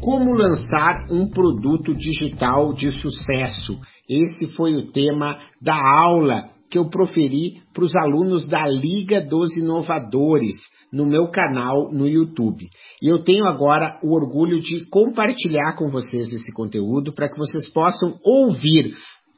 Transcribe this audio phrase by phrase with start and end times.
[0.00, 3.80] Como lançar um produto digital de sucesso?
[4.08, 9.56] Esse foi o tema da aula que eu proferi para os alunos da Liga dos
[9.56, 10.54] Inovadores
[10.92, 12.64] no meu canal no YouTube.
[13.02, 17.68] E eu tenho agora o orgulho de compartilhar com vocês esse conteúdo para que vocês
[17.72, 18.94] possam ouvir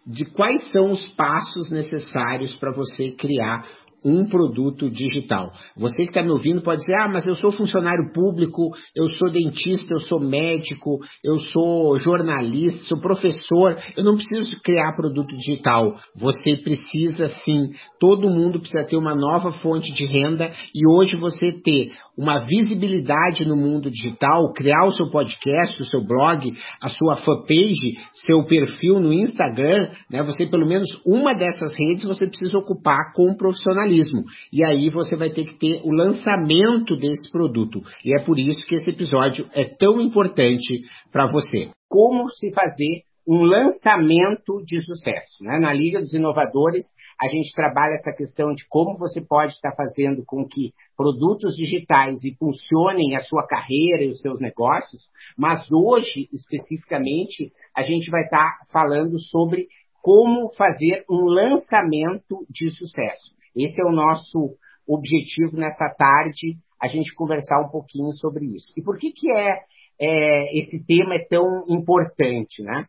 [0.07, 3.65] de quais são os passos necessários para você criar
[4.05, 5.53] um produto digital.
[5.77, 9.31] Você que está me ouvindo pode dizer, ah, mas eu sou funcionário público, eu sou
[9.31, 15.97] dentista, eu sou médico, eu sou jornalista, sou professor, eu não preciso criar produto digital.
[16.17, 21.53] Você precisa sim, todo mundo precisa ter uma nova fonte de renda e hoje você
[21.53, 27.17] ter uma visibilidade no mundo digital, criar o seu podcast, o seu blog, a sua
[27.17, 30.23] fanpage, seu perfil no Instagram, né?
[30.23, 34.25] Você pelo menos uma dessas redes você precisa ocupar com profissionalismo.
[34.51, 37.83] E aí você vai ter que ter o lançamento desse produto.
[38.05, 41.71] E é por isso que esse episódio é tão importante para você.
[41.89, 45.43] Como se fazer um lançamento de sucesso.
[45.43, 45.59] Né?
[45.59, 46.85] Na Liga dos Inovadores,
[47.21, 52.25] a gente trabalha essa questão de como você pode estar fazendo com que produtos digitais
[52.25, 58.59] impulsionem a sua carreira e os seus negócios, mas hoje, especificamente, a gente vai estar
[58.73, 59.69] falando sobre
[60.03, 63.35] como fazer um lançamento de sucesso.
[63.55, 64.57] Esse é o nosso
[64.89, 68.73] objetivo nessa tarde, a gente conversar um pouquinho sobre isso.
[68.77, 69.59] E por que, que é,
[70.01, 72.87] é esse tema é tão importante, né?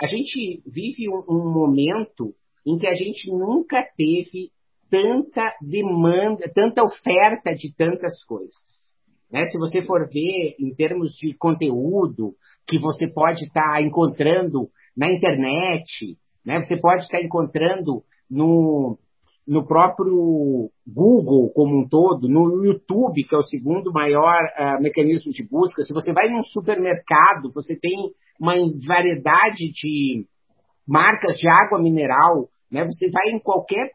[0.00, 2.34] A gente vive um, um momento
[2.66, 4.50] em que a gente nunca teve
[4.90, 8.54] tanta demanda, tanta oferta de tantas coisas.
[9.30, 9.44] Né?
[9.46, 12.34] Se você for ver em termos de conteúdo
[12.66, 16.62] que você pode estar tá encontrando na internet, né?
[16.62, 18.98] você pode estar tá encontrando no,
[19.46, 25.32] no próprio Google como um todo, no YouTube, que é o segundo maior uh, mecanismo
[25.32, 28.54] de busca, se você vai num supermercado, você tem uma
[28.86, 30.24] variedade de
[30.86, 32.84] marcas de água mineral, né?
[32.84, 33.90] Você vai em qualquer,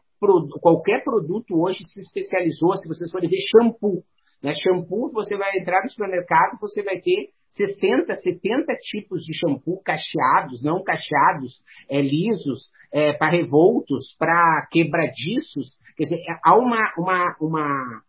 [0.60, 4.04] qualquer produto hoje se especializou, se vocês forem ver shampoo,
[4.42, 4.52] né?
[4.54, 10.62] Shampoo, você vai entrar no supermercado, você vai ter 60, 70 tipos de shampoo cacheados,
[10.62, 15.78] não cacheados, é, lisos, é, para revoltos, para quebradiços.
[15.96, 18.02] Quer dizer, há uma, uma, uma,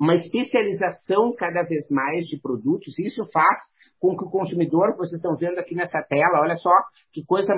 [0.00, 2.96] uma especialização cada vez mais de produtos.
[2.98, 3.58] Isso faz
[4.00, 6.70] com que o consumidor, vocês estão vendo aqui nessa tela, olha só
[7.12, 7.52] que coisa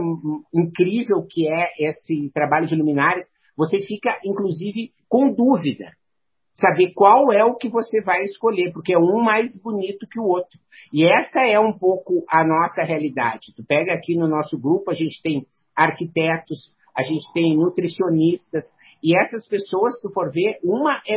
[0.55, 3.27] incrível que é esse trabalho de luminares.
[3.57, 5.93] Você fica, inclusive, com dúvida
[6.61, 10.25] saber qual é o que você vai escolher, porque é um mais bonito que o
[10.25, 10.59] outro.
[10.93, 13.55] E essa é um pouco a nossa realidade.
[13.57, 18.65] Tu pega aqui no nosso grupo, a gente tem arquitetos, a gente tem nutricionistas,
[19.03, 21.17] e essas pessoas, se tu for ver, uma é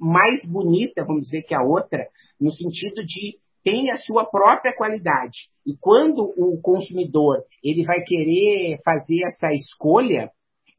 [0.00, 2.06] mais bonita, vamos dizer, que a outra,
[2.40, 3.36] no sentido de
[3.68, 5.50] tem a sua própria qualidade.
[5.66, 10.30] E quando o consumidor ele vai querer fazer essa escolha,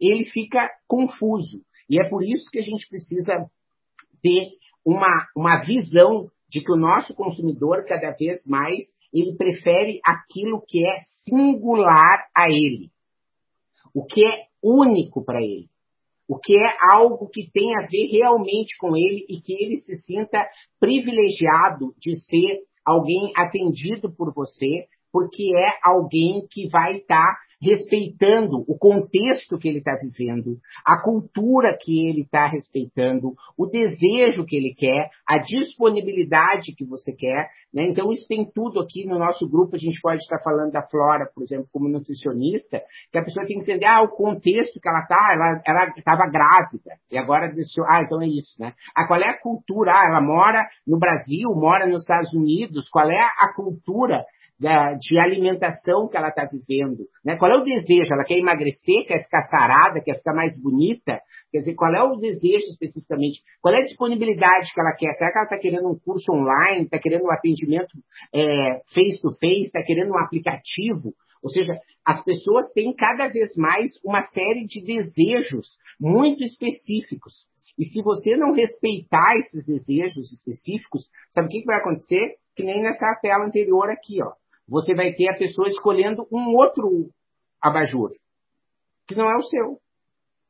[0.01, 1.61] ele fica confuso.
[1.87, 3.47] E é por isso que a gente precisa
[4.23, 4.49] ter
[4.83, 8.79] uma, uma visão de que o nosso consumidor, cada vez mais,
[9.13, 10.97] ele prefere aquilo que é
[11.29, 12.89] singular a ele,
[13.93, 15.67] o que é único para ele,
[16.27, 19.95] o que é algo que tem a ver realmente com ele e que ele se
[19.97, 20.43] sinta
[20.79, 28.63] privilegiado de ser alguém atendido por você, porque é alguém que vai estar tá respeitando
[28.67, 34.55] o contexto que ele está vivendo, a cultura que ele está respeitando, o desejo que
[34.55, 37.49] ele quer, a disponibilidade que você quer.
[37.73, 37.83] Né?
[37.83, 39.75] Então, isso tem tudo aqui no nosso grupo.
[39.75, 43.57] A gente pode estar falando da Flora, por exemplo, como nutricionista, que a pessoa tem
[43.57, 48.01] que entender ah, o contexto que ela está, ela estava grávida, e agora deixou, ah,
[48.03, 48.73] então é isso, né?
[48.95, 49.91] Ah, qual é a cultura?
[49.91, 54.23] Ah, ela mora no Brasil, mora nos Estados Unidos, qual é a cultura
[54.59, 57.07] da, de alimentação que ela está vivendo.
[57.23, 57.37] Né?
[57.37, 58.13] Qual é o desejo?
[58.13, 61.21] Ela quer emagrecer, quer ficar sarada, quer ficar mais bonita?
[61.51, 63.41] Quer dizer, qual é o desejo especificamente?
[63.61, 65.13] Qual é a disponibilidade que ela quer?
[65.13, 66.83] Será que ela está querendo um curso online?
[66.83, 67.97] Está querendo um atendimento
[68.33, 69.67] é, face-to-face?
[69.67, 71.13] Está querendo um aplicativo?
[71.41, 71.71] Ou seja,
[72.05, 77.47] as pessoas têm cada vez mais uma série de desejos muito específicos.
[77.77, 82.35] E se você não respeitar esses desejos específicos, sabe o que, que vai acontecer?
[82.59, 84.33] que nem nessa tela anterior aqui, ó.
[84.69, 87.09] Você vai ter a pessoa escolhendo um outro
[87.61, 88.11] abajur,
[89.07, 89.79] que não é o seu.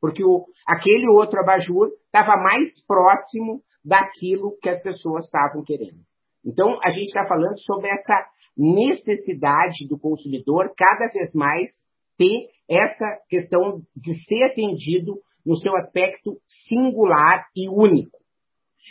[0.00, 6.00] Porque o, aquele outro abajur estava mais próximo daquilo que as pessoas estavam querendo.
[6.44, 8.26] Então, a gente está falando sobre essa
[8.56, 11.70] necessidade do consumidor cada vez mais
[12.16, 16.38] ter essa questão de ser atendido no seu aspecto
[16.68, 18.19] singular e único.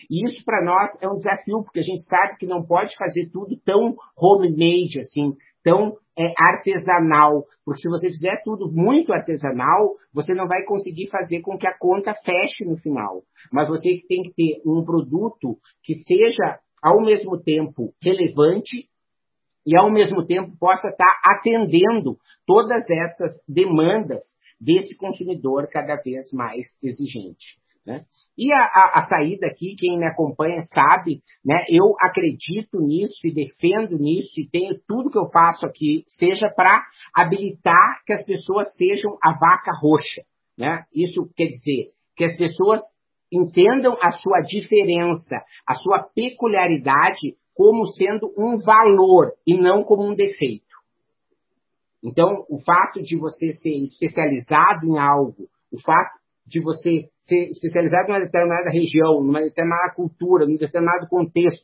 [0.10, 3.30] E isso para nós é um desafio, porque a gente sabe que não pode fazer
[3.32, 5.34] tudo tão homemade assim,
[5.64, 11.42] tão é, artesanal, porque se você fizer tudo muito artesanal, você não vai conseguir fazer
[11.42, 13.24] com que a conta feche no final.
[13.52, 18.90] Mas você tem que ter um produto que seja ao mesmo tempo relevante
[19.66, 24.24] e ao mesmo tempo possa estar atendendo todas essas demandas
[24.60, 27.59] desse consumidor cada vez mais exigente.
[27.86, 28.02] Né?
[28.38, 33.34] E a, a, a, saída aqui, quem me acompanha sabe, né, eu acredito nisso e
[33.34, 36.84] defendo nisso e tenho tudo que eu faço aqui, seja para
[37.16, 40.22] habilitar que as pessoas sejam a vaca roxa.
[40.58, 40.84] Né?
[40.94, 42.82] Isso quer dizer que as pessoas
[43.32, 50.16] entendam a sua diferença, a sua peculiaridade como sendo um valor e não como um
[50.16, 50.70] defeito.
[52.04, 56.19] Então, o fato de você ser especializado em algo, o fato
[56.50, 61.64] de você ser especializado em uma determinada região, numa determinada cultura, num determinado contexto,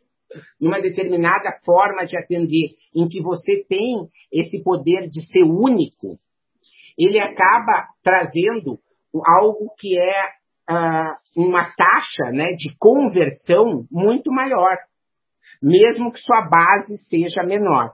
[0.62, 6.20] numa determinada forma de atender, em que você tem esse poder de ser único,
[6.98, 8.80] ele acaba trazendo
[9.26, 10.24] algo que é
[10.72, 14.78] uh, uma taxa né, de conversão muito maior,
[15.62, 17.94] mesmo que sua base seja menor.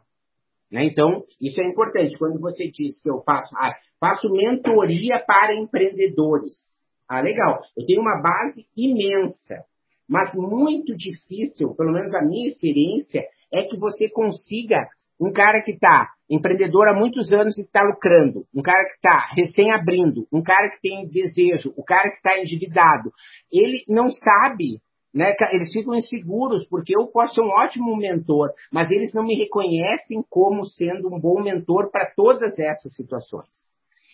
[0.71, 0.85] Né?
[0.85, 2.17] Então, isso é importante.
[2.17, 6.70] Quando você diz que eu faço, ah, faço mentoria para empreendedores,
[7.11, 7.59] ah, legal.
[7.75, 9.65] Eu tenho uma base imensa,
[10.07, 13.21] mas muito difícil, pelo menos a minha experiência,
[13.51, 14.87] é que você consiga
[15.19, 19.27] um cara que está empreendedor há muitos anos e está lucrando, um cara que está
[19.35, 23.11] recém abrindo, um cara que tem desejo, o cara que está endividado,
[23.51, 24.79] ele não sabe,
[25.13, 25.35] né?
[25.51, 30.23] Eles ficam inseguros porque eu posso ser um ótimo mentor, mas eles não me reconhecem
[30.29, 33.49] como sendo um bom mentor para todas essas situações.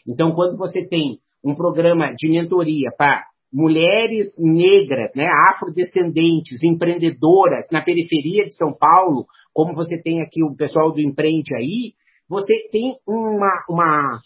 [0.07, 7.81] Então, quando você tem um programa de mentoria para mulheres negras, né, afrodescendentes, empreendedoras na
[7.81, 11.93] periferia de São Paulo, como você tem aqui o pessoal do Empreende aí,
[12.29, 14.19] você tem uma, uma,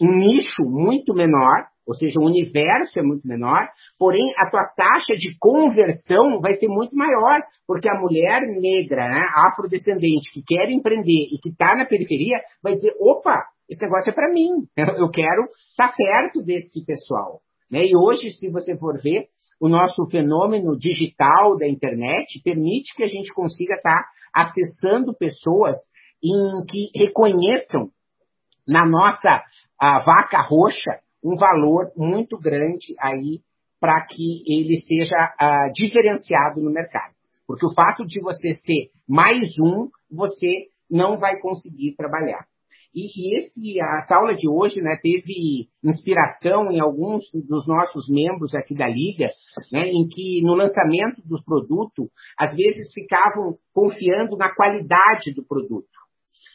[0.00, 3.66] um nicho muito menor, ou seja, o universo é muito menor,
[3.98, 9.26] porém a tua taxa de conversão vai ser muito maior, porque a mulher negra, né,
[9.48, 14.12] afrodescendente, que quer empreender e que está na periferia, vai dizer, opa, esse negócio é
[14.12, 14.66] para mim.
[14.76, 17.40] Eu quero estar tá perto desse pessoal.
[17.70, 17.86] Né?
[17.86, 19.28] E hoje, se você for ver,
[19.60, 25.76] o nosso fenômeno digital da internet permite que a gente consiga estar tá acessando pessoas
[26.22, 27.90] em que reconheçam
[28.66, 29.42] na nossa
[29.80, 33.40] vaca roxa um valor muito grande aí
[33.78, 37.14] para que ele seja uh, diferenciado no mercado.
[37.46, 42.46] Porque o fato de você ser mais um, você não vai conseguir trabalhar.
[42.94, 48.74] E, esse, essa aula de hoje né, teve inspiração em alguns dos nossos membros aqui
[48.74, 49.30] da Liga,
[49.72, 55.88] né, em que no lançamento do produto, às vezes ficavam confiando na qualidade do produto.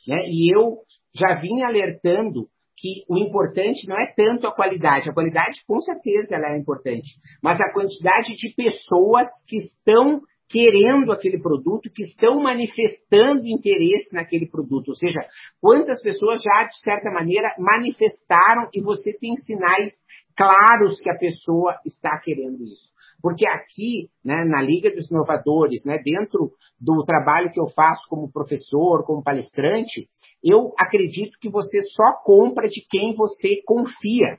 [0.08, 0.27] Né?
[0.27, 0.80] E eu
[1.13, 6.36] já vim alertando que o importante não é tanto a qualidade, a qualidade com certeza
[6.36, 7.08] ela é importante,
[7.42, 14.48] mas a quantidade de pessoas que estão querendo aquele produto, que estão manifestando interesse naquele
[14.48, 14.90] produto.
[14.90, 15.20] Ou seja,
[15.60, 19.92] quantas pessoas já, de certa maneira, manifestaram e você tem sinais
[20.36, 22.94] claros que a pessoa está querendo isso.
[23.22, 28.32] Porque aqui, né, na Liga dos Inovadores, né, dentro do trabalho que eu faço como
[28.32, 30.08] professor, como palestrante,
[30.44, 34.38] eu acredito que você só compra de quem você confia.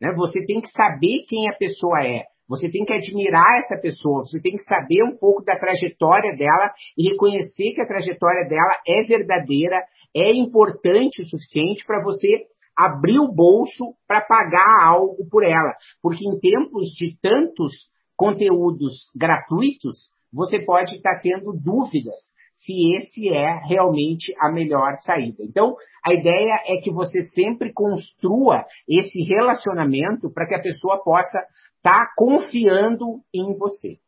[0.00, 0.12] Né?
[0.16, 2.26] Você tem que saber quem a pessoa é.
[2.48, 6.72] Você tem que admirar essa pessoa, você tem que saber um pouco da trajetória dela
[6.96, 9.82] e reconhecer que a trajetória dela é verdadeira,
[10.14, 12.28] é importante o suficiente para você
[12.76, 15.74] abrir o bolso para pagar algo por ela.
[16.00, 17.72] Porque em tempos de tantos
[18.14, 19.96] conteúdos gratuitos,
[20.32, 25.42] você pode estar tá tendo dúvidas se esse é realmente a melhor saída.
[25.42, 31.38] Então, a ideia é que você sempre construa esse relacionamento para que a pessoa possa
[31.86, 33.98] está confiando em você.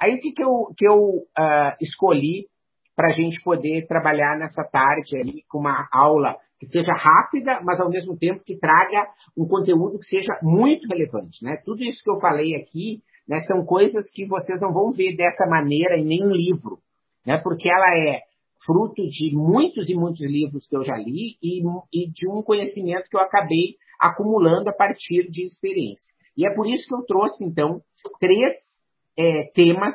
[0.00, 2.46] Aí o que, que eu, que eu uh, escolhi
[2.96, 7.80] para a gente poder trabalhar nessa tarde ali com uma aula que seja rápida, mas
[7.80, 11.44] ao mesmo tempo que traga um conteúdo que seja muito relevante.
[11.44, 11.56] Né?
[11.64, 15.46] Tudo isso que eu falei aqui né, são coisas que vocês não vão ver dessa
[15.46, 16.78] maneira em nenhum livro.
[17.26, 17.38] Né?
[17.38, 18.22] Porque ela é
[18.64, 21.62] fruto de muitos e muitos livros que eu já li e,
[21.92, 26.14] e de um conhecimento que eu acabei acumulando a partir de experiência.
[26.36, 27.82] E é por isso que eu trouxe, então,
[28.18, 28.54] três
[29.18, 29.94] é, temas,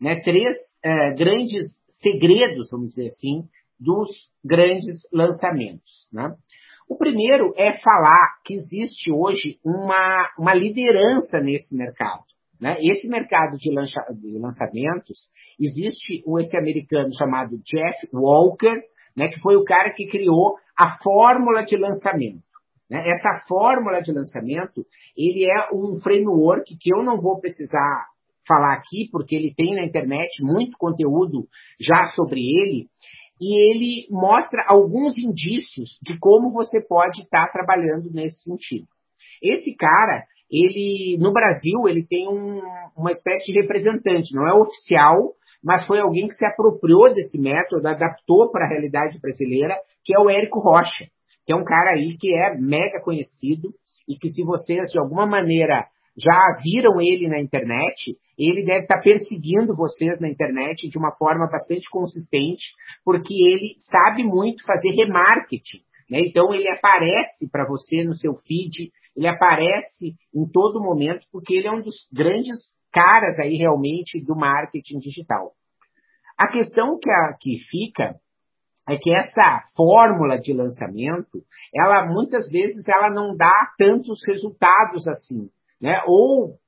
[0.00, 1.64] né, três é, grandes
[2.02, 3.44] segredos, vamos dizer assim,
[3.78, 4.10] dos
[4.44, 6.08] grandes lançamentos.
[6.12, 6.34] Né?
[6.88, 12.24] O primeiro é falar que existe hoje uma, uma liderança nesse mercado.
[12.62, 12.76] Né?
[12.80, 15.28] Esse mercado de, lança, de lançamentos,
[15.58, 18.80] existe esse americano chamado Jeff Walker,
[19.16, 22.44] né, que foi o cara que criou a fórmula de lançamento.
[22.88, 23.02] Né?
[23.08, 28.06] Essa fórmula de lançamento, ele é um framework que eu não vou precisar
[28.46, 31.48] falar aqui, porque ele tem na internet muito conteúdo
[31.80, 32.86] já sobre ele,
[33.40, 38.86] e ele mostra alguns indícios de como você pode estar tá trabalhando nesse sentido.
[39.42, 42.60] Esse cara, ele no Brasil, ele tem um,
[42.96, 45.32] uma espécie de representante, não é oficial,
[45.64, 50.20] mas foi alguém que se apropriou desse método, adaptou para a realidade brasileira, que é
[50.20, 51.06] o Érico Rocha,
[51.46, 53.70] que é um cara aí que é mega conhecido
[54.06, 59.00] e que se vocês de alguma maneira já viram ele na internet, ele deve estar
[59.00, 62.64] perseguindo vocês na internet de uma forma bastante consistente,
[63.04, 65.80] porque ele sabe muito fazer remarketing.
[66.10, 66.20] Né?
[66.26, 71.66] Então ele aparece para você no seu feed, ele aparece em todo momento, porque ele
[71.66, 72.58] é um dos grandes
[72.92, 75.52] caras aí realmente do marketing digital.
[76.38, 78.16] A questão que, a, que fica
[78.88, 85.48] é que essa fórmula de lançamento, ela muitas vezes ela não dá tantos resultados assim,
[85.80, 86.02] né?
[86.06, 86.58] Ou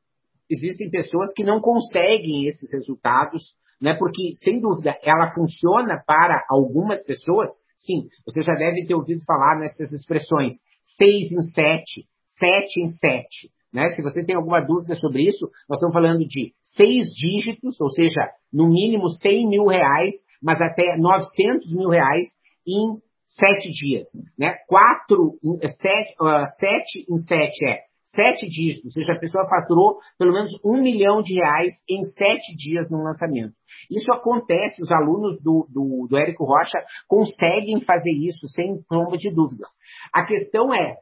[0.49, 3.95] existem pessoas que não conseguem esses resultados, né?
[3.95, 7.49] Porque sem dúvida ela funciona para algumas pessoas.
[7.77, 10.55] Sim, você já deve ter ouvido falar nessas expressões
[10.97, 12.07] seis em sete,
[12.39, 13.51] sete em sete.
[13.73, 13.89] Né?
[13.91, 18.31] Se você tem alguma dúvida sobre isso, nós estamos falando de seis dígitos, ou seja,
[18.53, 22.27] no mínimo 100 mil reais, mas até 900 mil reais
[22.67, 23.01] em
[23.39, 24.07] sete dias.
[24.39, 24.55] Né?
[24.69, 25.39] Quatro,
[25.81, 30.53] sete, uh, sete em sete é sete dígitos, ou seja, a pessoa faturou pelo menos
[30.65, 33.53] um milhão de reais em sete dias no lançamento.
[33.91, 39.35] Isso acontece, os alunos do, do, do Érico Rocha conseguem fazer isso sem sombra de
[39.35, 39.69] dúvidas.
[40.13, 40.97] A questão é,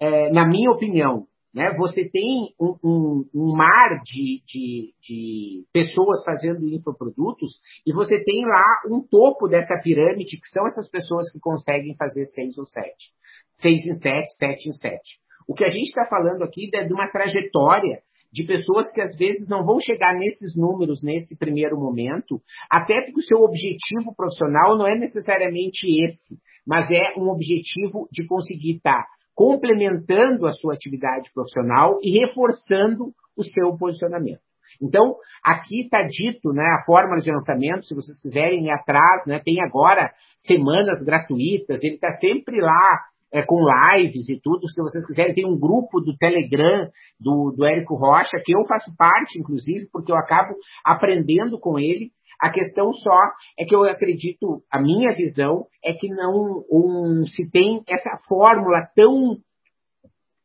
[0.00, 1.74] é na minha opinião, né?
[1.76, 8.44] Você tem um, um, um mar de, de, de, pessoas fazendo infoprodutos e você tem
[8.44, 13.12] lá um topo dessa pirâmide, que são essas pessoas que conseguem fazer seis ou sete.
[13.54, 15.18] Seis em sete, sete em sete.
[15.48, 19.16] O que a gente está falando aqui é de uma trajetória de pessoas que às
[19.16, 24.76] vezes não vão chegar nesses números nesse primeiro momento, até porque o seu objetivo profissional
[24.76, 30.74] não é necessariamente esse, mas é um objetivo de conseguir estar tá complementando a sua
[30.74, 34.40] atividade profissional e reforçando o seu posicionamento.
[34.82, 35.14] Então,
[35.44, 39.62] aqui está dito né, a fórmula de lançamento, se vocês quiserem ir atrás, né, tem
[39.62, 45.34] agora semanas gratuitas, ele está sempre lá é, com lives e tudo, se vocês quiserem,
[45.34, 46.88] tem um grupo do Telegram
[47.20, 50.52] do, do Érico Rocha, que eu faço parte, inclusive, porque eu acabo
[50.84, 53.18] aprendendo com ele, a questão só
[53.58, 58.88] é que eu acredito, a minha visão é que não um, se tem essa fórmula
[58.94, 59.38] tão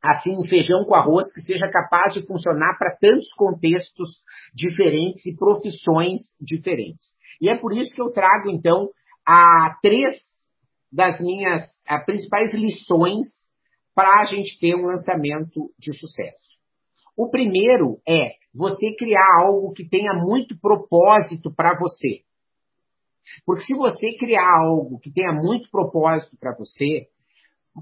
[0.04, 4.22] assim, feijão com arroz que seja capaz de funcionar para tantos contextos
[4.54, 7.16] diferentes e profissões diferentes.
[7.40, 8.90] E é por isso que eu trago, então,
[9.26, 10.18] a três
[10.92, 13.28] das minhas a, principais lições
[13.96, 16.58] para a gente ter um lançamento de sucesso.
[17.15, 22.22] O primeiro é você criar algo que tenha muito propósito para você.
[23.46, 27.08] Porque se você criar algo que tenha muito propósito para você,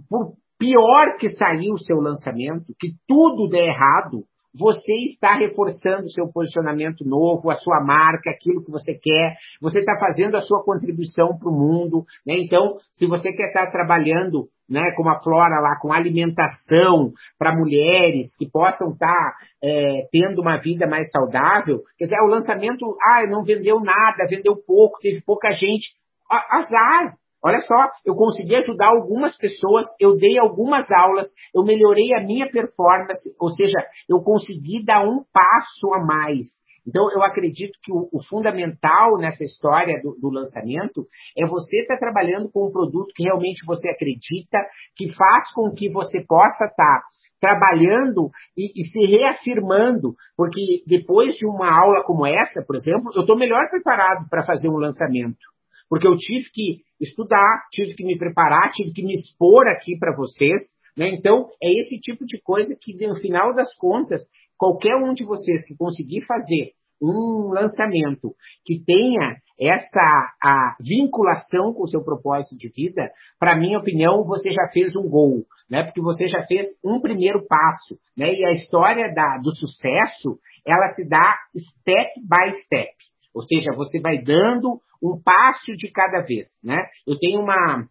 [0.09, 6.09] por pior que sair o seu lançamento, que tudo der errado, você está reforçando o
[6.09, 10.63] seu posicionamento novo, a sua marca, aquilo que você quer, você está fazendo a sua
[10.63, 12.05] contribuição para o mundo.
[12.25, 12.35] Né?
[12.37, 18.35] Então, se você quer estar trabalhando né, como a Flora lá, com alimentação para mulheres
[18.37, 23.27] que possam estar tá, é, tendo uma vida mais saudável, quer dizer, o lançamento, ah,
[23.29, 25.89] não vendeu nada, vendeu pouco, teve pouca gente.
[26.29, 32.23] Azar, Olha só, eu consegui ajudar algumas pessoas, eu dei algumas aulas, eu melhorei a
[32.23, 36.45] minha performance, ou seja, eu consegui dar um passo a mais.
[36.87, 41.05] Então, eu acredito que o, o fundamental nessa história do, do lançamento
[41.37, 44.57] é você estar tá trabalhando com um produto que realmente você acredita,
[44.95, 47.03] que faz com que você possa estar tá
[47.39, 53.21] trabalhando e, e, se reafirmando, porque depois de uma aula como essa, por exemplo, eu
[53.21, 55.50] estou melhor preparado para fazer um lançamento
[55.91, 60.15] porque eu tive que estudar, tive que me preparar, tive que me expor aqui para
[60.15, 60.61] vocês.
[60.95, 61.09] Né?
[61.09, 64.21] Então, é esse tipo de coisa que, no final das contas,
[64.57, 66.71] qualquer um de vocês que conseguir fazer
[67.03, 68.33] um lançamento
[68.63, 74.49] que tenha essa a vinculação com o seu propósito de vida, para minha opinião, você
[74.49, 75.83] já fez um gol, né?
[75.83, 78.33] Porque você já fez um primeiro passo, né?
[78.33, 82.93] E a história da, do sucesso, ela se dá step by step.
[83.33, 86.85] Ou seja, você vai dando um passo de cada vez, né?
[87.07, 87.87] Eu tenho uma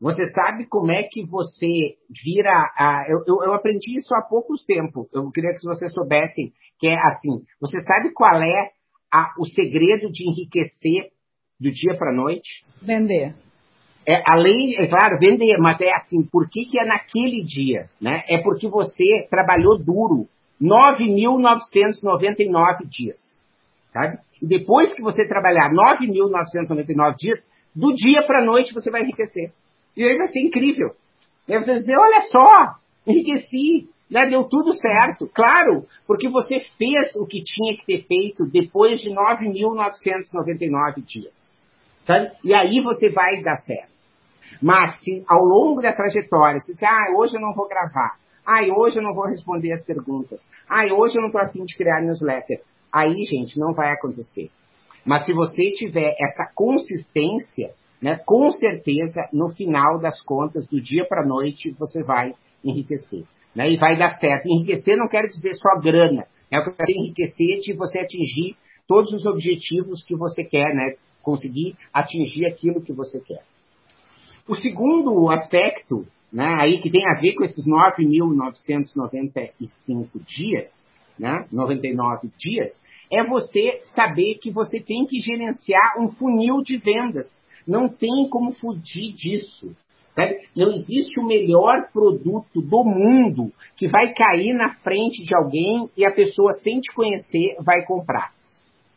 [0.00, 2.52] você sabe como é que você vira.
[2.76, 5.08] A, eu, eu, eu, aprendi isso há poucos tempos.
[5.12, 7.42] Eu queria que vocês soubessem que é assim.
[7.60, 8.70] Você sabe qual é
[9.12, 11.10] a, o segredo de enriquecer
[11.58, 12.64] do dia para a noite?
[12.80, 13.34] Vender.
[14.06, 17.90] É, além, é claro, vender, mas é assim, por que, que é naquele dia?
[18.00, 18.22] Né?
[18.28, 20.28] É porque você trabalhou duro
[20.62, 23.18] 9.999 dias,
[23.88, 24.18] sabe?
[24.40, 27.40] E depois que você trabalhar 9.999 dias,
[27.74, 29.52] do dia para a noite você vai enriquecer.
[29.96, 30.90] E aí vai ser incrível.
[31.46, 32.76] E aí você vai dizer, olha só,
[33.06, 34.26] enriqueci, né?
[34.26, 35.28] deu tudo certo.
[35.34, 41.34] Claro, porque você fez o que tinha que ter feito depois de 9.999 dias.
[42.04, 42.32] Sabe?
[42.44, 43.98] E aí você vai dar certo.
[44.62, 48.16] Mas se ao longo da trajetória, você diz, ah, hoje eu não vou gravar.
[48.46, 50.40] Ah, hoje eu não vou responder as perguntas.
[50.68, 52.62] Ah, hoje eu não estou afim de criar newsletter.
[52.92, 54.50] Aí, gente, não vai acontecer.
[55.04, 61.06] Mas se você tiver essa consistência, né, com certeza, no final das contas, do dia
[61.06, 62.32] para a noite, você vai
[62.64, 63.24] enriquecer.
[63.54, 64.46] Né, e vai dar certo.
[64.46, 66.26] Enriquecer não quer dizer só grana.
[66.50, 70.94] É o que enriquecer de você atingir todos os objetivos que você quer, né?
[71.22, 73.42] Conseguir atingir aquilo que você quer.
[74.48, 80.72] O segundo aspecto, né, aí que tem a ver com esses 9.995 dias,
[81.18, 82.70] né, 99 dias,
[83.10, 87.26] é você saber que você tem que gerenciar um funil de vendas
[87.68, 89.76] não tem como fugir disso.
[90.14, 90.48] Sabe?
[90.56, 96.04] Não existe o melhor produto do mundo que vai cair na frente de alguém e
[96.04, 98.32] a pessoa, sem te conhecer, vai comprar.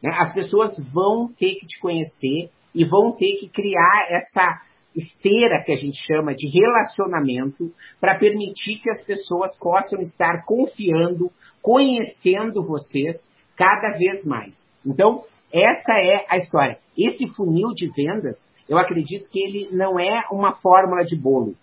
[0.02, 0.12] Né?
[0.18, 4.62] As pessoas vão ter que te conhecer e vão ter que criar essa
[4.96, 11.32] esteira que a gente chama de relacionamento para permitir que as pessoas possam estar confiando,
[11.62, 13.18] conhecendo vocês
[13.56, 14.56] cada vez mais.
[14.86, 15.24] Então,
[15.54, 16.78] essa é a história.
[16.98, 18.38] Esse funil de vendas
[18.72, 21.56] eu acredito que ele não é uma fórmula de bolo.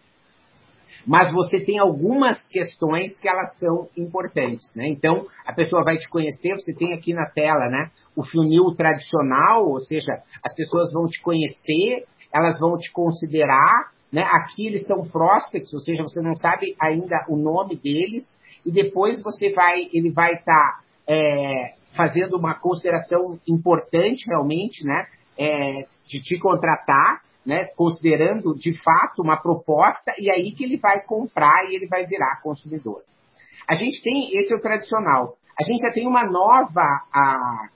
[1.06, 4.88] Mas você tem algumas questões que elas são importantes, né?
[4.88, 7.90] Então, a pessoa vai te conhecer, você tem aqui na tela, né?
[8.14, 14.22] O funil tradicional, ou seja, as pessoas vão te conhecer, elas vão te considerar, né?
[14.22, 18.28] Aqui eles são prospects, ou seja, você não sabe ainda o nome deles,
[18.64, 25.06] e depois você vai, ele vai estar tá, é, fazendo uma consideração importante realmente, né?
[25.38, 31.02] É, de te contratar, né, considerando de fato uma proposta, e aí que ele vai
[31.04, 33.02] comprar e ele vai virar consumidor.
[33.68, 35.36] A gente tem, esse é o tradicional.
[35.58, 37.68] A gente já tem uma nova a,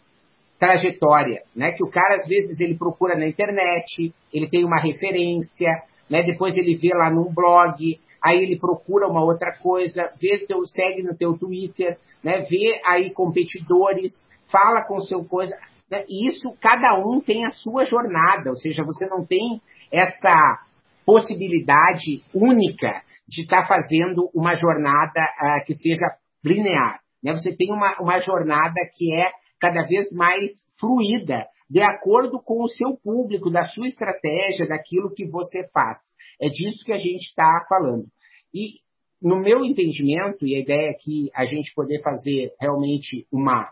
[0.63, 5.83] trajetória, né, que o cara às vezes ele procura na internet, ele tem uma referência,
[6.09, 10.65] né, depois ele vê lá num blog, aí ele procura uma outra coisa, vê teu,
[10.65, 14.13] segue no teu Twitter, né, vê aí competidores,
[14.53, 15.53] fala com seu coisa.
[15.91, 16.05] Né?
[16.09, 20.61] E isso, cada um tem a sua jornada, ou seja, você não tem essa
[21.05, 26.07] possibilidade única de estar tá fazendo uma jornada uh, que seja
[26.45, 27.01] linear.
[27.21, 27.33] Né?
[27.33, 32.69] Você tem uma, uma jornada que é cada vez mais fluida, de acordo com o
[32.69, 35.99] seu público, da sua estratégia, daquilo que você faz.
[36.41, 38.07] É disso que a gente está falando.
[38.53, 38.81] E,
[39.23, 43.71] no meu entendimento, e a ideia é que a gente poder fazer realmente uma,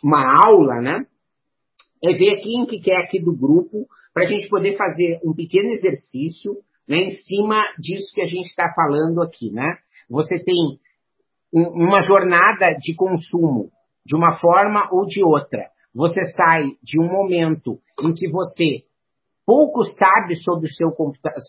[0.00, 1.04] uma aula, né?
[2.04, 5.70] é ver quem que quer aqui do grupo, para a gente poder fazer um pequeno
[5.70, 9.50] exercício né, em cima disso que a gente está falando aqui.
[9.50, 9.76] Né?
[10.08, 10.78] Você tem
[11.52, 13.70] um, uma jornada de consumo
[14.04, 15.70] de uma forma ou de outra.
[15.94, 18.84] Você sai de um momento em que você
[19.46, 20.88] pouco sabe sobre o seu,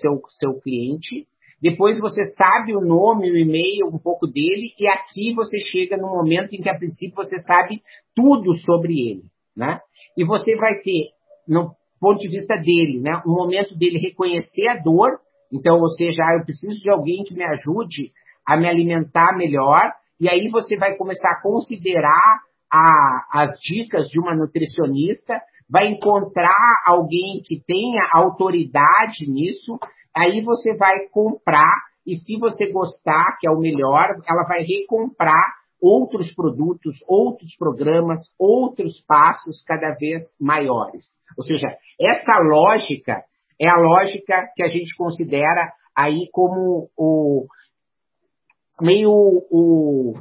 [0.02, 1.28] seu, seu cliente,
[1.64, 6.10] depois você sabe o nome, o e-mail, um pouco dele, e aqui você chega no
[6.10, 7.82] momento em que, a princípio, você sabe
[8.14, 9.24] tudo sobre ele.
[9.56, 9.80] Né?
[10.18, 11.12] E você vai ter,
[11.48, 15.20] no ponto de vista dele, né, um momento dele reconhecer a dor.
[15.54, 18.12] Então, ou seja, ah, eu preciso de alguém que me ajude
[18.46, 19.90] a me alimentar melhor.
[20.20, 26.84] E aí você vai começar a considerar a, as dicas de uma nutricionista, vai encontrar
[26.86, 29.80] alguém que tenha autoridade nisso,
[30.16, 35.64] aí você vai comprar, e se você gostar, que é o melhor, ela vai recomprar
[35.82, 41.04] outros produtos, outros programas, outros passos cada vez maiores.
[41.38, 41.68] Ou seja,
[42.00, 43.24] essa lógica
[43.60, 47.46] é a lógica que a gente considera aí como o
[48.84, 50.14] meio o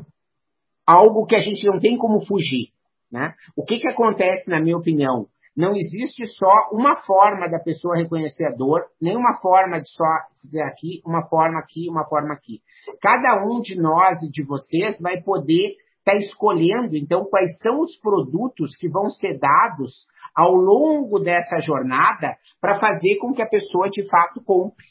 [0.87, 2.69] algo que a gente não tem como fugir,
[3.11, 3.35] né?
[3.57, 5.27] O que que acontece na minha opinião?
[5.57, 10.05] não existe só uma forma da pessoa reconhecer a dor, nem uma forma de só
[10.43, 12.61] dizer aqui, uma forma aqui, uma forma aqui.
[13.01, 17.81] Cada um de nós e de vocês vai poder estar tá escolhendo, então, quais são
[17.83, 23.49] os produtos que vão ser dados ao longo dessa jornada para fazer com que a
[23.49, 24.87] pessoa de fato compre.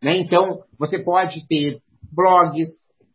[0.00, 0.18] Né?
[0.18, 1.80] Então, você pode ter
[2.12, 2.68] blogs,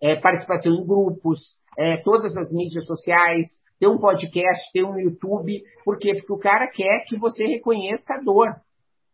[0.03, 1.39] é, participação em grupos,
[1.77, 3.47] é, todas as mídias sociais,
[3.79, 5.63] ter um podcast, ter um YouTube.
[5.85, 6.13] Por quê?
[6.15, 8.49] Porque o cara quer que você reconheça a dor.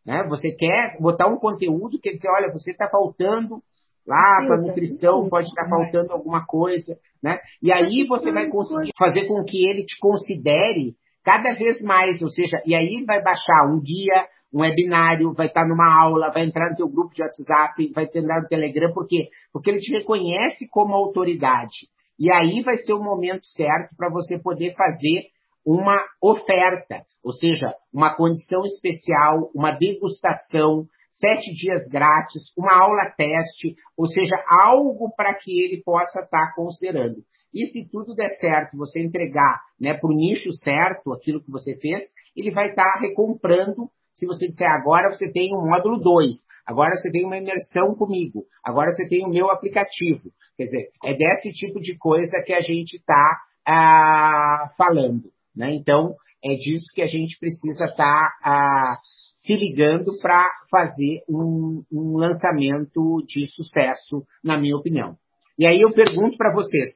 [0.04, 0.26] Né?
[0.28, 3.62] Você quer botar um conteúdo que dizer, olha, você está faltando
[4.08, 6.98] lá para nutrição, pode estar tá faltando alguma coisa.
[7.22, 7.38] Né?
[7.62, 12.30] E aí você vai conseguir fazer com que ele te considere cada vez mais, ou
[12.30, 16.72] seja, e aí vai baixar um guia, um webinário, vai estar numa aula, vai entrar
[16.72, 19.30] no teu grupo de WhatsApp, vai entrar no Telegram, por quê?
[19.54, 21.88] Porque ele te reconhece como autoridade.
[22.18, 25.28] E aí vai ser o momento certo para você poder fazer
[25.66, 33.76] uma oferta, ou seja, uma condição especial, uma degustação, sete dias grátis, uma aula teste,
[33.98, 37.18] ou seja, algo para que ele possa estar tá considerando.
[37.54, 41.76] E se tudo der certo, você entregar né, para o nicho certo aquilo que você
[41.76, 43.90] fez, ele vai estar tá recomprando.
[44.14, 48.46] Se você disser agora você tem um módulo 2, agora você tem uma imersão comigo,
[48.64, 50.30] agora você tem o meu aplicativo.
[50.58, 55.32] Quer dizer, é desse tipo de coisa que a gente está ah, falando.
[55.56, 55.74] Né?
[55.74, 58.98] Então, é disso que a gente precisa estar tá, ah,
[59.36, 65.16] se ligando para fazer um, um lançamento de sucesso, na minha opinião.
[65.58, 66.90] E aí eu pergunto para vocês,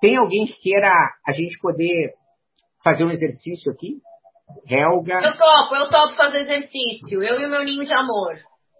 [0.00, 0.90] tem alguém que queira
[1.26, 2.14] a gente poder
[2.84, 4.00] fazer um exercício aqui?
[4.68, 5.20] Helga?
[5.22, 7.22] Eu topo, eu topo fazer exercício.
[7.22, 8.36] Eu e o meu ninho de amor.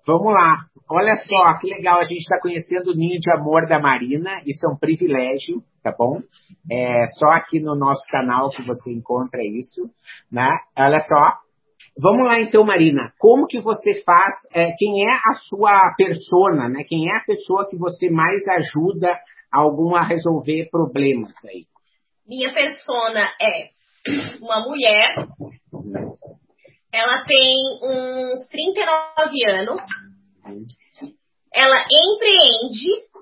[0.06, 0.58] Vamos lá.
[0.90, 4.42] Olha só, que legal, a gente está conhecendo o ninho de amor da Marina.
[4.44, 6.20] Isso é um privilégio, tá bom?
[6.70, 9.82] É só aqui no nosso canal que você encontra isso,
[10.30, 10.50] né?
[10.76, 11.38] Olha só.
[11.98, 13.12] Vamos lá então, Marina.
[13.18, 14.34] Como que você faz?
[14.52, 16.84] É, quem é a sua persona, né?
[16.88, 19.18] Quem é a pessoa que você mais ajuda
[19.52, 21.66] algum a resolver problemas aí?
[22.26, 23.70] Minha persona é
[24.40, 25.14] uma mulher.
[26.92, 29.80] Ela tem uns 39 anos.
[31.54, 33.12] Ela empreende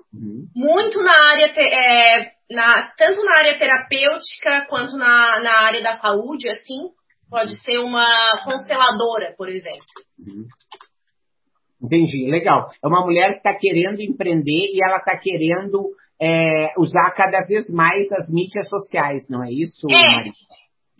[0.55, 6.49] muito na área, é, na, tanto na área terapêutica quanto na, na área da saúde,
[6.49, 6.89] assim.
[7.29, 8.05] Pode ser uma
[8.43, 9.85] consteladora, por exemplo.
[11.81, 12.69] Entendi, legal.
[12.83, 17.67] É uma mulher que está querendo empreender e ela está querendo é, usar cada vez
[17.69, 19.93] mais as mídias sociais, não é isso, é.
[19.93, 20.31] Maria?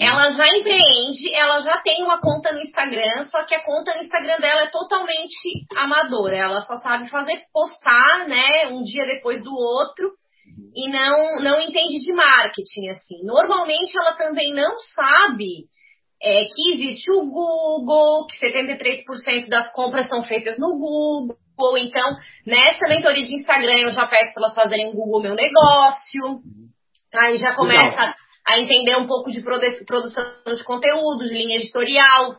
[0.02, 4.02] Ela já empreende, ela já tem uma conta no Instagram, só que a conta no
[4.02, 6.36] Instagram dela é totalmente amadora.
[6.36, 10.12] Ela só sabe fazer postar, né, um dia depois do outro
[10.76, 13.24] e não não entende de marketing assim.
[13.24, 15.70] Normalmente ela também não sabe
[16.20, 22.16] é, que existe o Google, que 73% das compras são feitas no Google, ou então,
[22.46, 26.42] nessa mentoria de Instagram, eu já peço para elas fazerem Google Meu Negócio.
[27.14, 28.16] Aí já começa.
[28.52, 32.36] A entender um pouco de produção de conteúdos, linha editorial.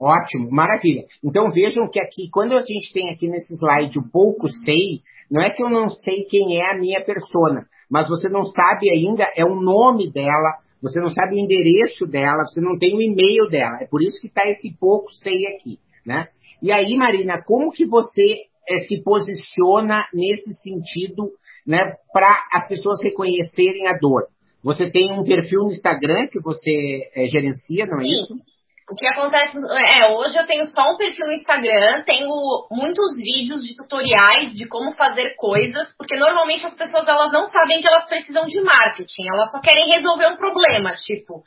[0.00, 1.04] Ótimo, maravilha.
[1.22, 5.40] Então vejam que aqui, quando a gente tem aqui nesse slide o pouco sei, não
[5.40, 9.30] é que eu não sei quem é a minha persona, mas você não sabe ainda,
[9.36, 13.48] é o nome dela, você não sabe o endereço dela, você não tem o e-mail
[13.48, 13.78] dela.
[13.80, 16.26] É por isso que está esse pouco sei aqui, né?
[16.60, 21.30] E aí, Marina, como que você é, se posiciona nesse sentido,
[21.66, 21.78] né,
[22.12, 24.26] para as pessoas reconhecerem a dor?
[24.62, 28.22] Você tem um perfil no Instagram que você é, gerencia, não é Sim.
[28.22, 28.34] isso?
[28.90, 29.56] O que acontece
[29.96, 32.28] é, hoje eu tenho só um perfil no Instagram, tenho
[32.70, 37.80] muitos vídeos de tutoriais de como fazer coisas, porque normalmente as pessoas elas não sabem
[37.80, 41.42] que elas precisam de marketing, elas só querem resolver um problema, tipo,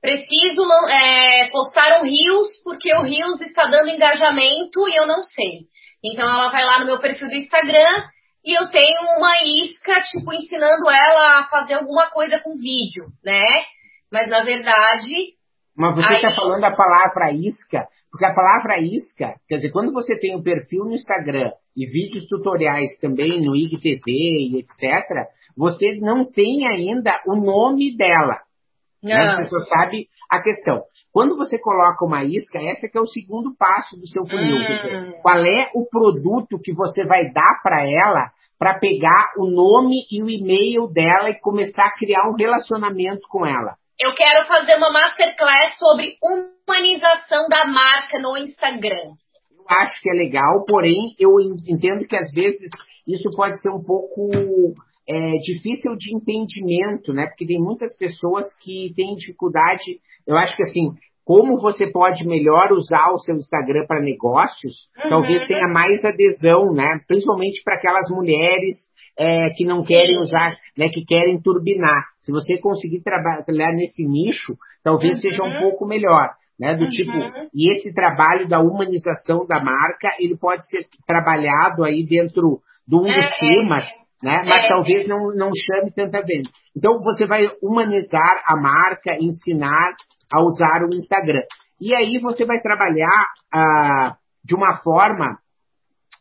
[0.00, 5.66] preciso é, postar um Rios porque o Rios está dando engajamento e eu não sei.
[6.04, 8.04] Então ela vai lá no meu perfil do Instagram
[8.44, 13.44] e eu tenho uma isca, tipo, ensinando ela a fazer alguma coisa com vídeo, né?
[14.12, 15.34] Mas na verdade.
[15.76, 16.36] Mas você está aí...
[16.36, 20.84] falando a palavra isca, porque a palavra isca, quer dizer, quando você tem um perfil
[20.84, 27.34] no Instagram e vídeos tutoriais também no IGTV e etc., você não tem ainda o
[27.34, 28.40] nome dela.
[29.02, 29.36] Né?
[29.36, 30.82] Você só sabe a questão.
[31.14, 34.56] Quando você coloca uma isca, esse é o segundo passo do seu funil.
[34.56, 34.66] Hum.
[34.66, 39.94] Dizer, qual é o produto que você vai dar para ela para pegar o nome
[40.10, 43.76] e o e-mail dela e começar a criar um relacionamento com ela?
[44.00, 49.14] Eu quero fazer uma masterclass sobre humanização da marca no Instagram.
[49.56, 52.68] Eu acho que é legal, porém eu entendo que às vezes
[53.06, 54.74] isso pode ser um pouco
[55.08, 57.26] é, difícil de entendimento, né?
[57.26, 60.00] Porque tem muitas pessoas que têm dificuldade.
[60.26, 60.92] Eu acho que assim,
[61.24, 65.10] como você pode melhor usar o seu Instagram para negócios, Uhum.
[65.10, 67.00] talvez tenha mais adesão, né?
[67.06, 68.76] Principalmente para aquelas mulheres
[69.18, 70.88] é, que não querem usar, né?
[70.88, 72.02] Que querem turbinar.
[72.18, 75.20] Se você conseguir trabalhar nesse nicho, talvez Uhum.
[75.20, 76.30] seja um pouco melhor.
[76.56, 76.88] Né, do Uhum.
[76.90, 77.10] tipo,
[77.52, 83.00] e esse trabalho da humanização da marca, ele pode ser trabalhado aí dentro de um
[83.02, 83.84] dos É, temas,
[84.24, 84.42] né?
[84.46, 84.68] Mas é.
[84.68, 86.48] talvez não, não chame tanta venda.
[86.74, 89.92] Então você vai humanizar a marca, ensinar
[90.32, 91.42] a usar o Instagram.
[91.78, 95.38] E aí você vai trabalhar ah, de uma forma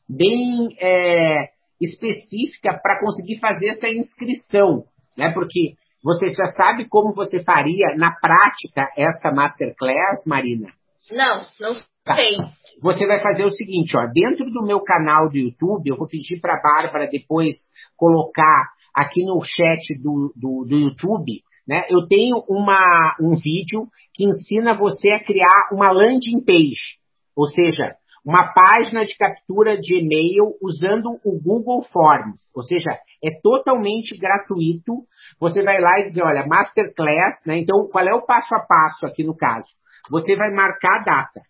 [0.10, 4.84] bem é, específica para conseguir fazer essa inscrição,
[5.18, 5.32] né?
[5.34, 10.68] Porque você já sabe como você faria na prática essa masterclass, Marina?
[11.10, 12.16] Não, não Tá.
[12.16, 12.36] sei.
[12.82, 16.42] Você vai fazer o seguinte, ó, dentro do meu canal do YouTube, eu vou pedir
[16.42, 17.56] para a Bárbara depois
[17.96, 21.86] colocar aqui no chat do, do, do YouTube, né?
[21.90, 27.00] Eu tenho uma, um vídeo que ensina você a criar uma landing page,
[27.38, 32.92] ou seja, uma página de captura de e-mail usando o Google Forms, ou seja,
[33.24, 35.04] é totalmente gratuito.
[35.40, 37.60] Você vai lá e dizer, olha, masterclass, né?
[37.60, 39.68] Então, qual é o passo a passo aqui no caso?
[40.12, 41.42] Você vai marcar a data.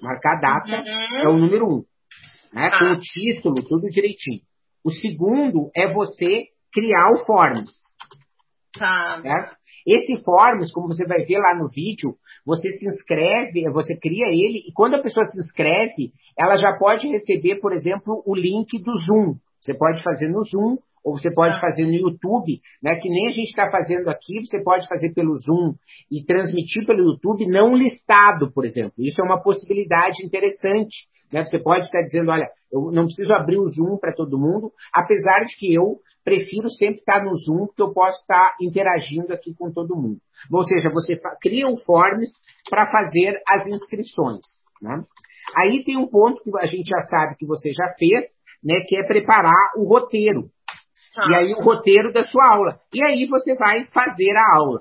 [0.00, 1.18] Marcar a data Uhum.
[1.18, 1.84] é o número um,
[2.52, 2.70] né?
[2.70, 2.78] Tá.
[2.78, 4.40] Com o título, tudo direitinho.
[4.84, 7.70] O segundo é você criar o Forms.
[8.78, 9.20] Tá.
[9.22, 9.56] Certo?
[9.86, 12.14] Esse Forms, como você vai ver lá no vídeo,
[12.46, 17.08] você se inscreve, você cria ele, e quando a pessoa se inscreve, ela já pode
[17.08, 19.36] receber, por exemplo, o link do Zoom.
[19.60, 21.60] Você pode fazer no Zoom, ou você pode Ah.
[21.60, 22.96] fazer no YouTube, né?
[22.96, 25.74] Que nem a gente está fazendo aqui, você pode fazer pelo Zoom
[26.10, 28.94] e transmitir pelo YouTube não listado, por exemplo.
[28.98, 31.08] Isso é uma possibilidade interessante.
[31.32, 31.44] Né?
[31.44, 35.44] Você pode estar dizendo, olha, eu não preciso abrir o Zoom para todo mundo, apesar
[35.44, 39.72] de que eu prefiro sempre estar no Zoom, porque eu posso estar interagindo aqui com
[39.72, 40.18] todo mundo.
[40.52, 42.30] Ou seja, você cria um forms
[42.68, 44.44] para fazer as inscrições.
[44.82, 45.04] Né?
[45.56, 48.30] Aí tem um ponto que a gente já sabe que você já fez,
[48.62, 50.50] né, que é preparar o roteiro.
[51.14, 51.24] Tá.
[51.28, 52.78] E aí o roteiro da sua aula.
[52.92, 54.78] E aí você vai fazer a aula.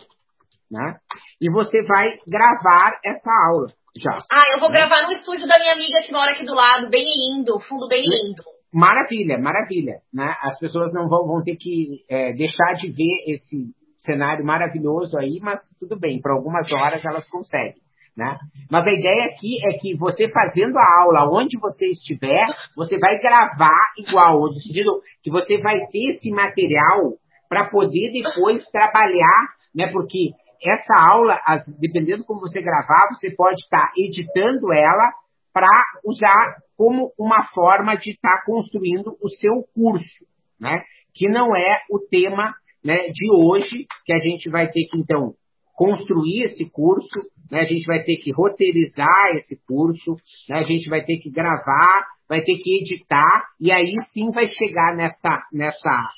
[0.70, 0.98] Né?
[1.42, 4.18] E você vai gravar essa aula já.
[4.32, 7.04] Ah, eu vou gravar no estúdio da minha amiga que mora aqui do lado, bem
[7.04, 8.44] lindo, fundo bem lindo.
[8.72, 10.02] Maravilha, maravilha.
[10.14, 10.36] Né?
[10.44, 15.40] As pessoas não vão, vão ter que é, deixar de ver esse cenário maravilhoso aí,
[15.42, 17.82] mas tudo bem, por algumas horas elas conseguem.
[18.20, 18.38] Né?
[18.70, 23.18] Mas a ideia aqui é que você fazendo a aula onde você estiver, você vai
[23.18, 27.14] gravar igual, no sentido que você vai ter esse material
[27.48, 29.90] para poder depois trabalhar, né?
[29.90, 31.40] Porque essa aula,
[31.80, 35.14] dependendo como você gravar, você pode estar editando ela
[35.54, 35.70] para
[36.04, 40.26] usar como uma forma de estar construindo o seu curso,
[40.60, 40.84] né?
[41.16, 42.54] Que não é o tema
[42.84, 45.36] né, de hoje, que a gente vai ter que, então,
[45.74, 47.62] construir esse curso, né?
[47.62, 50.16] a gente vai ter que roteirizar esse curso,
[50.48, 50.58] né?
[50.58, 54.96] a gente vai ter que gravar, vai ter que editar, e aí sim vai chegar
[54.96, 56.10] nessa, nessa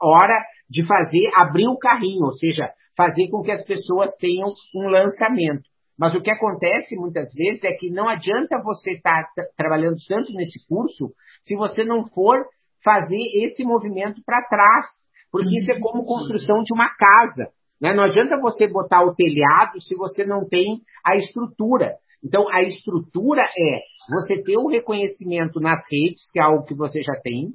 [0.00, 4.88] hora de fazer, abrir o carrinho, ou seja, fazer com que as pessoas tenham um
[4.88, 5.68] lançamento.
[5.98, 10.32] Mas o que acontece muitas vezes é que não adianta você estar tra- trabalhando tanto
[10.32, 12.38] nesse curso se você não for
[12.84, 14.86] fazer esse movimento para trás,
[15.30, 17.50] porque isso é como construção de uma casa.
[17.80, 17.94] Né?
[17.94, 21.94] Não adianta você botar o telhado se você não tem a estrutura.
[22.24, 27.00] Então, a estrutura é você ter o reconhecimento nas redes, que é algo que você
[27.02, 27.52] já tem,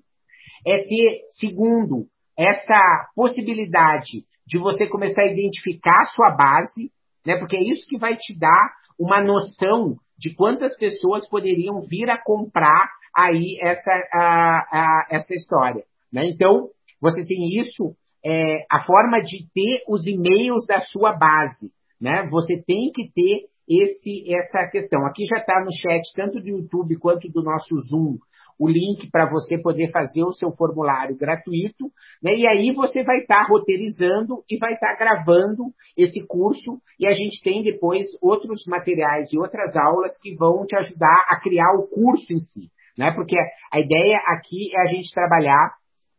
[0.65, 2.05] é ter, segundo,
[2.37, 6.91] essa possibilidade de você começar a identificar a sua base,
[7.25, 7.37] né?
[7.37, 12.21] Porque é isso que vai te dar uma noção de quantas pessoas poderiam vir a
[12.23, 15.83] comprar aí essa, a, a- essa história.
[16.11, 16.25] Né?
[16.27, 16.69] Então,
[17.01, 21.71] você tem isso, é, a forma de ter os e-mails da sua base.
[21.99, 22.27] Né?
[22.29, 25.05] Você tem que ter esse, essa questão.
[25.05, 28.17] Aqui já está no chat, tanto do YouTube quanto do nosso Zoom,
[28.59, 31.85] o link para você poder fazer o seu formulário gratuito,
[32.21, 32.33] né?
[32.35, 35.65] E aí você vai estar roteirizando e vai estar gravando
[35.97, 40.75] esse curso e a gente tem depois outros materiais e outras aulas que vão te
[40.75, 43.11] ajudar a criar o curso em si, né?
[43.11, 43.35] Porque
[43.71, 45.71] a ideia aqui é a gente trabalhar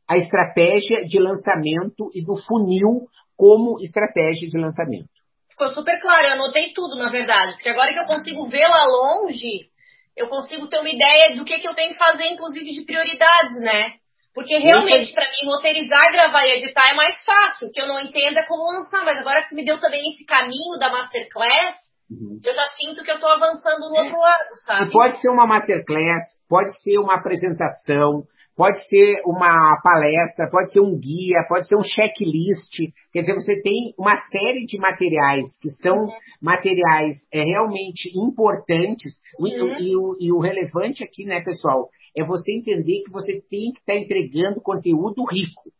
[0.08, 5.08] a estratégia de lançamento e do funil como estratégia de lançamento.
[5.50, 7.52] Ficou super claro, eu anotei tudo, na verdade.
[7.54, 9.70] Porque agora que eu consigo ver lá longe,
[10.16, 13.58] eu consigo ter uma ideia do que, que eu tenho que fazer, inclusive de prioridades,
[13.60, 13.92] né?
[14.34, 17.68] Porque realmente, para mim, roteirizar, gravar e editar é mais fácil.
[17.68, 19.04] O que eu não entendo é como lançar.
[19.04, 22.38] Mas agora que me deu também esse caminho da Masterclass, Uhum.
[22.44, 24.88] eu já sinto que eu tô avançando no outro lado, sabe?
[24.88, 28.24] E pode ser uma masterclass, pode ser uma apresentação,
[28.56, 32.92] pode ser uma palestra, pode ser um guia, pode ser um checklist.
[33.12, 36.10] Quer dizer, você tem uma série de materiais que são uhum.
[36.40, 39.12] materiais é, realmente importantes.
[39.38, 39.46] Uhum.
[39.46, 43.72] E, e, o, e, o, relevante aqui, né, pessoal, é você entender que você tem
[43.72, 45.72] que estar tá entregando conteúdo rico,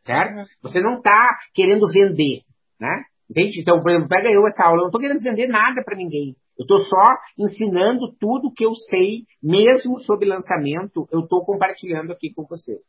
[0.00, 0.38] certo?
[0.38, 0.44] Uhum.
[0.62, 2.40] Você não está querendo vender,
[2.80, 3.04] né?
[3.30, 3.60] Entende?
[3.60, 6.36] Então, por exemplo, pega eu essa aula, eu não estou querendo vender nada para ninguém.
[6.58, 7.06] Eu estou só
[7.38, 12.82] ensinando tudo que eu sei, mesmo sobre lançamento, eu estou compartilhando aqui com vocês.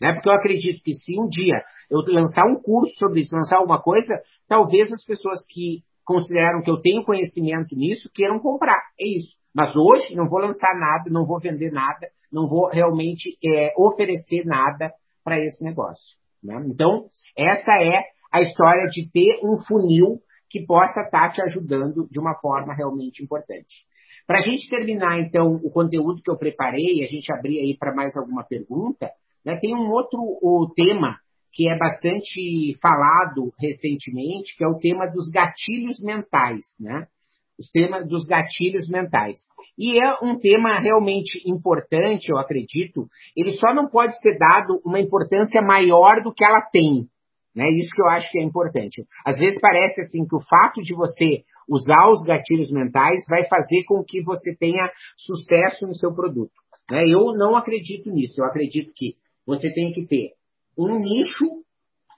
[0.00, 0.14] Né?
[0.14, 3.80] Porque eu acredito que se um dia eu lançar um curso sobre isso, lançar alguma
[3.80, 4.12] coisa,
[4.48, 8.80] talvez as pessoas que consideram que eu tenho conhecimento nisso queiram comprar.
[8.98, 9.36] É isso.
[9.54, 14.44] Mas hoje não vou lançar nada, não vou vender nada, não vou realmente é, oferecer
[14.44, 16.16] nada para esse negócio.
[16.42, 16.56] Né?
[16.72, 20.18] Então, essa é a história de ter um funil
[20.52, 23.86] que possa estar tá te ajudando de uma forma realmente importante.
[24.26, 27.94] Para a gente terminar, então, o conteúdo que eu preparei, a gente abrir aí para
[27.94, 29.10] mais alguma pergunta,
[29.44, 30.20] né, tem um outro
[30.76, 31.16] tema
[31.52, 37.06] que é bastante falado recentemente, que é o tema dos gatilhos mentais, né?
[37.58, 39.38] Os temas dos gatilhos mentais.
[39.76, 43.06] E é um tema realmente importante, eu acredito.
[43.36, 47.08] Ele só não pode ser dado uma importância maior do que ela tem.
[47.54, 47.70] Né?
[47.70, 49.04] Isso que eu acho que é importante.
[49.24, 53.84] Às vezes parece assim que o fato de você usar os gatilhos mentais vai fazer
[53.84, 56.52] com que você tenha sucesso no seu produto.
[56.90, 57.06] Né?
[57.08, 58.40] Eu não acredito nisso.
[58.40, 60.32] Eu acredito que você tem que ter
[60.78, 61.44] um nicho,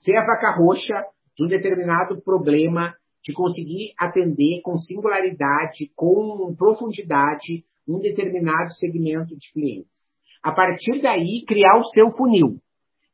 [0.03, 0.93] ser a vaca roxa
[1.37, 9.51] de um determinado problema, de conseguir atender com singularidade, com profundidade, um determinado segmento de
[9.51, 10.05] clientes.
[10.43, 12.59] A partir daí, criar o seu funil.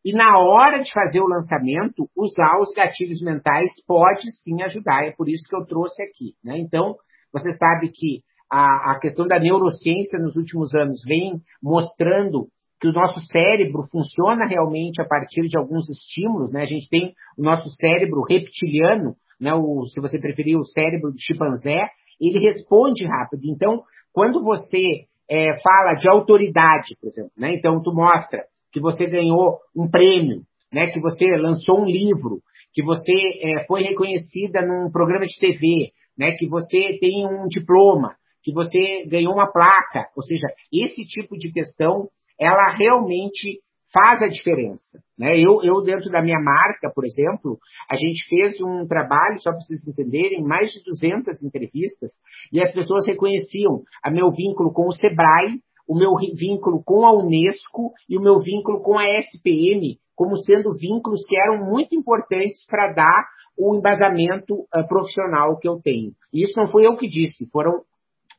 [0.03, 5.05] E na hora de fazer o lançamento, usar os gatilhos mentais pode sim ajudar.
[5.05, 6.33] É por isso que eu trouxe aqui.
[6.43, 6.57] Né?
[6.57, 6.95] Então,
[7.31, 12.47] você sabe que a, a questão da neurociência nos últimos anos vem mostrando
[12.79, 16.51] que o nosso cérebro funciona realmente a partir de alguns estímulos.
[16.51, 16.61] Né?
[16.61, 19.53] A gente tem o nosso cérebro reptiliano, né?
[19.53, 23.43] o, se você preferir, o cérebro do chimpanzé, ele responde rápido.
[23.45, 27.53] Então, quando você é, fala de autoridade, por exemplo, né?
[27.53, 32.41] então tu mostra que você ganhou um prêmio, né, que você lançou um livro,
[32.73, 38.15] que você é, foi reconhecida num programa de TV, né, que você tem um diploma,
[38.43, 40.07] que você ganhou uma placa.
[40.15, 42.07] Ou seja, esse tipo de questão,
[42.39, 43.59] ela realmente
[43.93, 44.99] faz a diferença.
[45.19, 45.37] Né?
[45.37, 49.59] Eu, eu, dentro da minha marca, por exemplo, a gente fez um trabalho, só para
[49.59, 52.11] vocês entenderem, mais de 200 entrevistas,
[52.51, 55.59] e as pessoas reconheciam a meu vínculo com o Sebrae,
[55.91, 60.71] o meu vínculo com a Unesco e o meu vínculo com a SPM como sendo
[60.71, 63.27] vínculos que eram muito importantes para dar
[63.57, 66.13] o embasamento uh, profissional que eu tenho.
[66.33, 67.71] E isso não foi eu que disse, foram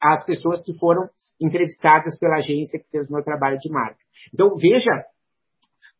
[0.00, 1.02] as pessoas que foram
[1.38, 3.98] entrevistadas pela agência que fez o meu trabalho de marca.
[4.32, 5.04] Então, veja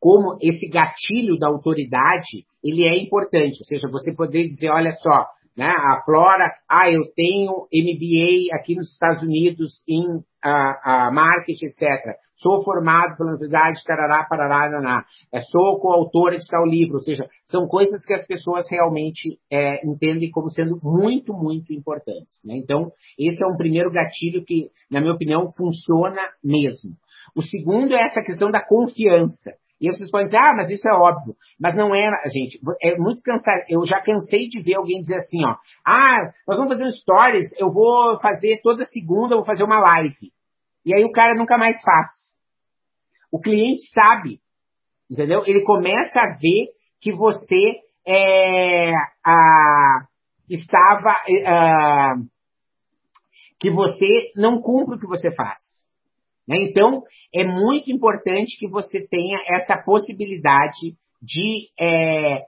[0.01, 3.59] como esse gatilho da autoridade, ele é importante.
[3.61, 5.69] Ou seja, você poder dizer, olha só, né?
[5.69, 12.17] A Flora, ah, eu tenho MBA aqui nos Estados Unidos em a marketing, etc.
[12.37, 15.05] Sou formado pela Universidade Tarará, Parará, Naná.
[15.33, 16.97] É, sou coautora de tal livro.
[16.97, 22.41] Ou seja, são coisas que as pessoas realmente é, entendem como sendo muito, muito importantes.
[22.45, 22.57] Né?
[22.57, 26.97] Então, esse é um primeiro gatilho que, na minha opinião, funciona mesmo.
[27.37, 29.53] O segundo é essa questão da confiança.
[29.83, 31.35] E vocês podem dizer, ah, mas isso é óbvio.
[31.61, 33.65] Mas não é, gente, é muito cansado.
[33.69, 37.47] Eu já cansei de ver alguém dizer assim, ó, ah, nós vamos fazer um stories,
[37.59, 40.33] eu vou fazer toda segunda, eu vou fazer uma live.
[40.87, 42.07] E aí o cara nunca mais faz.
[43.33, 44.39] O cliente sabe,
[45.11, 45.43] entendeu?
[45.47, 46.69] Ele começa a ver
[47.01, 48.93] que você é,
[49.27, 50.07] a,
[50.49, 51.11] estava,
[51.45, 52.15] a,
[53.59, 55.61] que você não cumpre o que você faz.
[56.49, 56.57] Né?
[56.69, 57.03] Então,
[57.35, 62.41] é muito importante que você tenha essa possibilidade de é,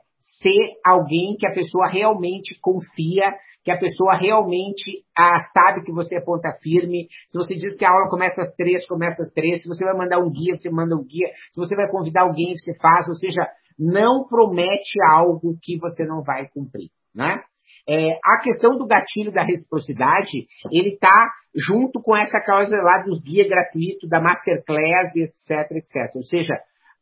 [0.42, 3.32] ser alguém que a pessoa realmente confia,
[3.64, 7.08] que a pessoa realmente ah, sabe que você é ponta firme.
[7.30, 9.62] Se você diz que a aula começa às três, começa às três.
[9.62, 11.28] Se você vai mandar um guia, você manda um guia.
[11.52, 13.08] Se você vai convidar alguém, você faz.
[13.08, 13.48] Ou seja,
[13.78, 17.42] não promete algo que você não vai cumprir, né?
[17.88, 23.20] É, a questão do gatilho da reciprocidade, ele está junto com essa causa lá dos
[23.22, 26.14] guia gratuito, da masterclass, etc, etc.
[26.16, 26.54] Ou seja,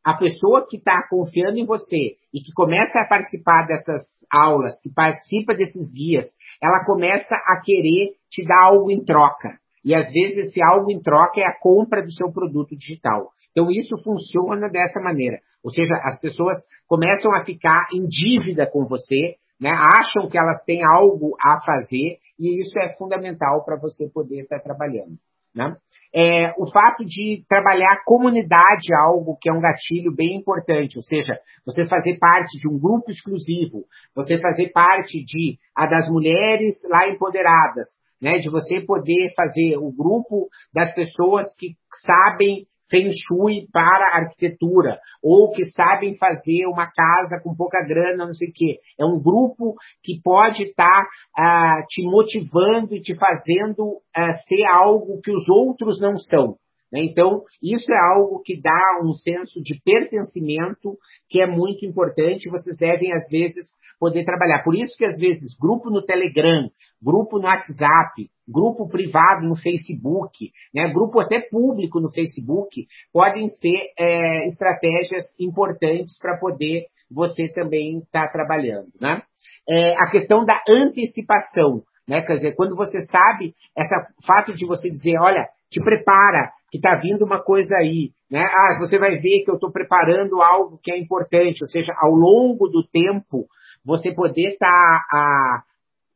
[0.05, 4.93] a pessoa que está confiando em você e que começa a participar dessas aulas, que
[4.93, 6.27] participa desses guias,
[6.61, 9.59] ela começa a querer te dar algo em troca.
[9.85, 13.31] E às vezes esse algo em troca é a compra do seu produto digital.
[13.51, 15.39] Então isso funciona dessa maneira.
[15.63, 16.57] Ou seja, as pessoas
[16.87, 22.19] começam a ficar em dívida com você né, acham que elas têm algo a fazer
[22.37, 25.17] e isso é fundamental para você poder estar trabalhando.
[25.55, 25.77] Né?
[26.13, 31.03] É, o fato de trabalhar comunidade é algo que é um gatilho bem importante, ou
[31.03, 33.85] seja, você fazer parte de um grupo exclusivo,
[34.17, 37.87] você fazer parte de a das mulheres lá empoderadas,
[38.21, 44.99] né, de você poder fazer o grupo das pessoas que sabem Feng Shui para arquitetura,
[45.23, 48.77] ou que sabem fazer uma casa com pouca grana, não sei o quê.
[49.01, 49.75] É um grupo
[50.05, 55.49] que pode estar tá, ah, te motivando e te fazendo ah, ser algo que os
[55.49, 56.57] outros não são.
[56.93, 57.05] Né?
[57.05, 60.97] Então, isso é algo que dá um senso de pertencimento
[61.29, 62.51] que é muito importante.
[62.51, 63.67] Vocês devem, às vezes,
[63.99, 64.63] poder trabalhar.
[64.63, 66.69] Por isso que, às vezes, grupo no Telegram,
[67.03, 73.93] grupo no WhatsApp, grupo privado no Facebook, né, grupo até público no Facebook, podem ser
[73.99, 78.89] é, estratégias importantes para poder você também estar tá trabalhando.
[79.01, 79.23] Né?
[79.69, 81.83] É, a questão da antecipação.
[82.09, 82.23] Né?
[82.23, 86.99] Quer dizer, quando você sabe, esse fato de você dizer, olha, te prepara, que está
[86.99, 88.13] vindo uma coisa aí.
[88.31, 88.43] Né?
[88.43, 92.13] Ah, você vai ver que eu estou preparando algo que é importante, ou seja, ao
[92.13, 93.47] longo do tempo,
[93.85, 95.63] você poder estar tá, ah,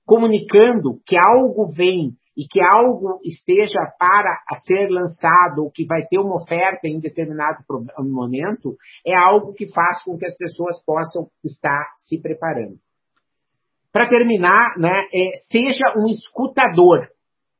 [0.07, 6.19] comunicando que algo vem e que algo esteja para ser lançado ou que vai ter
[6.19, 7.63] uma oferta em determinado
[7.99, 8.77] momento,
[9.07, 12.79] é algo que faz com que as pessoas possam estar se preparando.
[13.93, 17.09] Para terminar, né, é, seja um escutador.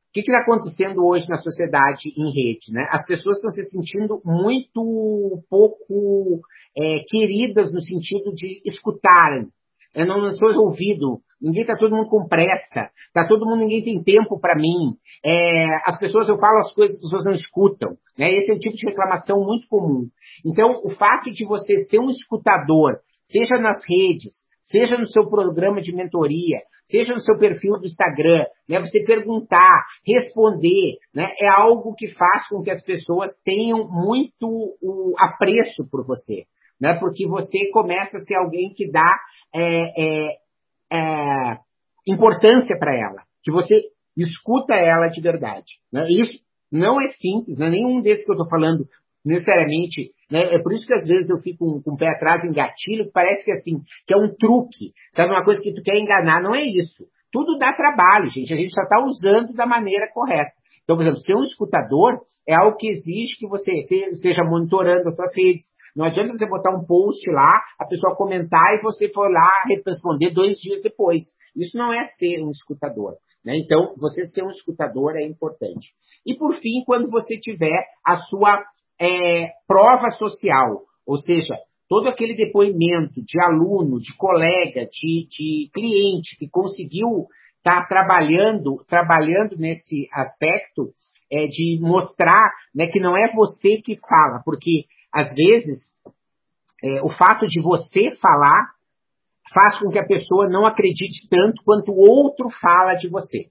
[0.09, 2.71] O que está acontecendo hoje na sociedade em rede?
[2.71, 2.87] Né?
[2.89, 6.41] As pessoas estão se sentindo muito pouco
[6.75, 9.49] é, queridas no sentido de escutarem.
[9.93, 12.89] Eu não, não sou ouvido, Ninguém está todo mundo com pressa.
[13.07, 14.97] Está todo mundo, ninguém tem tempo para mim.
[15.23, 17.97] É, as pessoas, eu falo as coisas, as pessoas não escutam.
[18.17, 18.31] Né?
[18.33, 20.07] Esse é um tipo de reclamação muito comum.
[20.45, 24.33] Então, o fato de você ser um escutador, seja nas redes,
[24.69, 29.85] seja no seu programa de mentoria, seja no seu perfil do Instagram, né, você perguntar,
[30.05, 34.47] responder, né, é algo que faz com que as pessoas tenham muito
[34.81, 36.43] o apreço por você,
[36.79, 39.15] né, porque você começa a ser alguém que dá
[39.53, 40.37] é, é,
[40.91, 41.57] é,
[42.05, 43.81] importância para ela, que você
[44.15, 45.73] escuta ela de verdade.
[45.91, 46.07] Né?
[46.09, 46.39] Isso
[46.71, 48.85] não é simples, não é nenhum desses que eu estou falando
[49.23, 50.11] necessariamente.
[50.31, 50.55] Né?
[50.55, 53.11] É por isso que às vezes eu fico com, o pé atrás em gatilho, que
[53.11, 56.53] parece que assim, que é um truque, sabe, uma coisa que tu quer enganar, não
[56.53, 57.05] é isso.
[57.31, 58.53] Tudo dá trabalho, gente.
[58.53, 60.51] A gente só está usando da maneira correta.
[60.83, 63.71] Então, por exemplo, ser um escutador é algo que exige que você
[64.11, 65.65] esteja monitorando as suas redes,
[65.97, 70.29] não adianta você botar um post lá, a pessoa comentar e você for lá responder
[70.29, 71.23] dois dias depois.
[71.55, 73.15] Isso não é ser um escutador.
[73.43, 73.57] Né?
[73.57, 75.87] Então, você ser um escutador é importante.
[76.23, 78.63] E por fim, quando você tiver a sua
[78.99, 81.55] é, prova social, ou seja,
[81.87, 87.27] todo aquele depoimento de aluno, de colega, de, de cliente que conseguiu
[87.57, 90.93] estar tá trabalhando, trabalhando nesse aspecto,
[91.31, 95.79] é, de mostrar né, que não é você que fala, porque às vezes,
[96.83, 98.71] é, o fato de você falar
[99.53, 103.47] faz com que a pessoa não acredite tanto quanto o outro fala de você.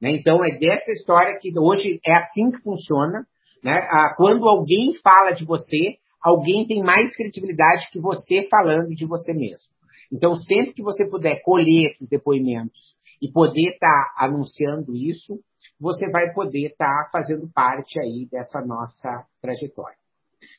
[0.00, 0.12] Né?
[0.12, 3.26] Então, é dessa história que hoje é assim que funciona.
[3.62, 3.86] Né?
[3.90, 9.32] Ah, quando alguém fala de você, alguém tem mais credibilidade que você falando de você
[9.32, 9.76] mesmo.
[10.12, 15.38] Então, sempre que você puder colher esses depoimentos e poder estar tá anunciando isso,
[15.78, 19.96] você vai poder estar tá fazendo parte aí dessa nossa trajetória.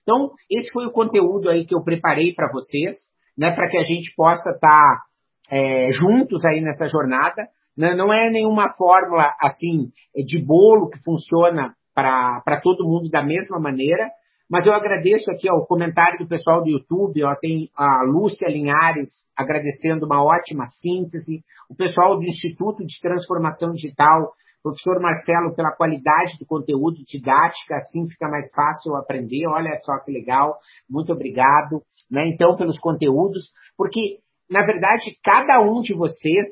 [0.04, 2.96] Então, esse foi o conteúdo aí que eu preparei para vocês,
[3.38, 5.04] né, para que a gente possa estar tá,
[5.50, 7.48] é, juntos aí nessa jornada.
[7.78, 7.96] Né?
[7.96, 14.10] Não é nenhuma fórmula assim de bolo que funciona para todo mundo da mesma maneira,
[14.50, 18.48] mas eu agradeço aqui ó, o comentário do pessoal do YouTube, ó, tem a Lúcia
[18.48, 25.72] Linhares agradecendo uma ótima síntese, o pessoal do Instituto de Transformação Digital Professor Marcelo, pela
[25.72, 29.48] qualidade do conteúdo didática, assim fica mais fácil aprender.
[29.48, 30.58] Olha só que legal.
[30.90, 31.82] Muito obrigado.
[32.12, 32.28] Né?
[32.28, 34.20] Então, pelos conteúdos, porque,
[34.50, 36.48] na verdade, cada um de vocês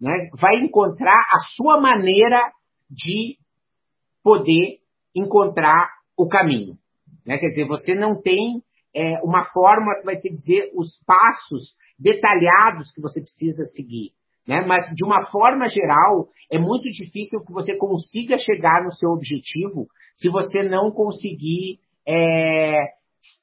[0.00, 2.52] né, vai encontrar a sua maneira
[2.88, 3.36] de
[4.22, 4.77] poder
[5.14, 6.76] encontrar o caminho.
[7.26, 7.38] Né?
[7.38, 8.62] Quer dizer, você não tem
[8.94, 14.12] é, uma forma que vai te dizer os passos detalhados que você precisa seguir.
[14.46, 14.64] Né?
[14.66, 19.86] Mas, de uma forma geral, é muito difícil que você consiga chegar no seu objetivo
[20.14, 22.72] se você não conseguir é,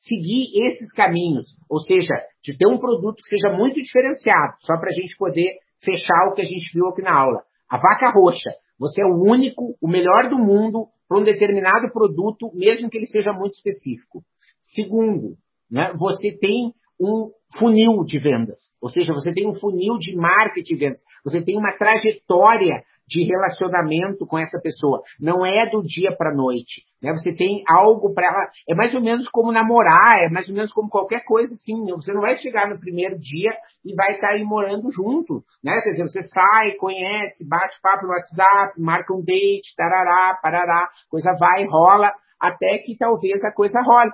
[0.08, 1.56] seguir esses caminhos.
[1.70, 2.14] Ou seja,
[2.44, 6.34] de ter um produto que seja muito diferenciado, só para a gente poder fechar o
[6.34, 7.44] que a gente viu aqui na aula.
[7.70, 8.50] A vaca roxa.
[8.80, 13.08] Você é o único, o melhor do mundo para um determinado produto, mesmo que ele
[13.08, 14.24] seja muito específico.
[14.60, 15.38] Segundo,
[15.70, 18.58] né, você tem um funil de vendas.
[18.82, 21.02] Ou seja, você tem um funil de marketing de vendas.
[21.24, 25.02] Você tem uma trajetória de relacionamento com essa pessoa.
[25.20, 26.84] Não é do dia para noite.
[27.02, 27.12] Né?
[27.14, 28.50] Você tem algo para ela.
[28.68, 31.86] É mais ou menos como namorar, é mais ou menos como qualquer coisa assim.
[31.92, 33.52] Você não vai chegar no primeiro dia
[33.86, 35.44] e vai estar aí morando junto.
[35.64, 35.80] Né?
[35.84, 41.32] Quer dizer, você sai, conhece, bate papo no WhatsApp, marca um date, tarará, parará, coisa
[41.40, 44.12] vai, rola até que talvez a coisa role.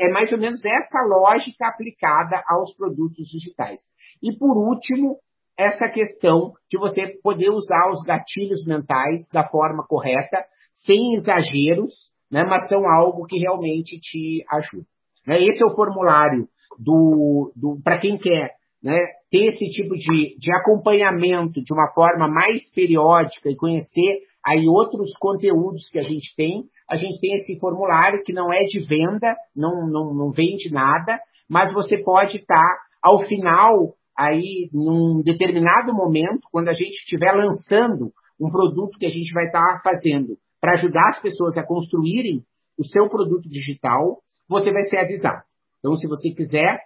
[0.00, 3.80] É mais ou menos essa lógica aplicada aos produtos digitais.
[4.22, 5.18] E por último,
[5.58, 10.44] essa questão de você poder usar os gatilhos mentais da forma correta,
[10.84, 11.92] sem exageros,
[12.30, 14.86] né, mas são algo que realmente te ajuda.
[15.26, 15.42] Né?
[15.42, 16.48] Esse é o formulário
[16.78, 18.98] do, do para quem quer né,
[19.30, 25.12] ter esse tipo de, de acompanhamento de uma forma mais periódica e conhecer aí outros
[25.18, 26.64] conteúdos que a gente tem.
[26.88, 31.18] A gente tem esse formulário que não é de venda, não, não, não vende nada,
[31.48, 37.32] mas você pode estar, tá, ao final, aí, num determinado momento, quando a gente estiver
[37.32, 41.66] lançando um produto que a gente vai estar tá fazendo para ajudar as pessoas a
[41.66, 42.42] construírem
[42.78, 45.42] o seu produto digital, você vai ser avisado.
[45.78, 46.80] Então, se você quiser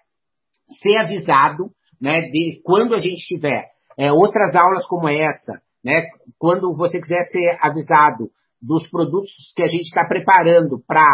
[0.82, 1.70] ser avisado,
[2.00, 3.68] né, de quando a gente tiver
[3.98, 6.04] é, outras aulas como essa, né?
[6.38, 11.04] Quando você quiser ser avisado dos produtos que a gente está preparando para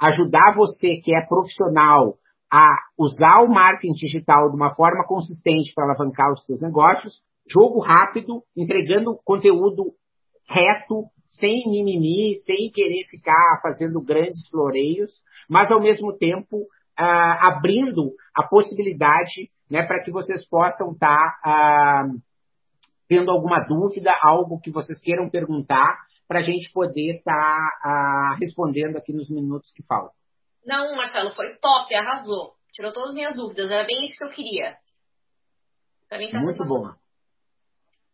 [0.00, 2.14] ajudar você que é profissional
[2.52, 2.66] a
[2.98, 8.42] usar o marketing digital de uma forma consistente para alavancar os seus negócios, jogo rápido,
[8.56, 9.92] entregando conteúdo
[10.48, 15.10] reto, sem mimimi, sem querer ficar fazendo grandes floreios,
[15.48, 16.66] mas ao mesmo tempo
[16.96, 22.08] ah, abrindo a possibilidade né, para que vocês possam estar tá, ah,
[23.08, 27.32] tendo alguma dúvida, algo que vocês queiram perguntar, para a gente poder estar
[27.82, 30.10] tá, uh, respondendo aqui nos minutos que faltam.
[30.66, 32.54] Não, Marcelo, foi top, arrasou.
[32.72, 34.76] Tirou todas as minhas dúvidas, era bem isso que eu queria.
[36.10, 36.90] Tá muito bom.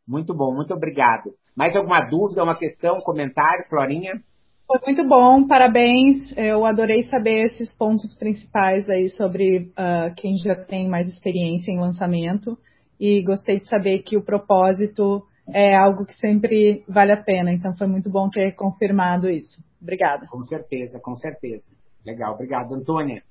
[0.06, 1.34] Muito bom, muito obrigado.
[1.56, 4.22] Mais alguma dúvida, uma questão, um comentário, Florinha?
[4.66, 6.32] Foi muito bom, parabéns.
[6.36, 11.80] Eu adorei saber esses pontos principais aí sobre uh, quem já tem mais experiência em
[11.80, 12.56] lançamento
[12.98, 15.22] e gostei de saber que o propósito
[15.52, 17.52] é algo que sempre vale a pena.
[17.52, 19.62] Então foi muito bom ter confirmado isso.
[19.80, 20.26] Obrigada.
[20.28, 21.70] Com certeza, com certeza.
[22.04, 23.22] Legal, obrigado, Antônia.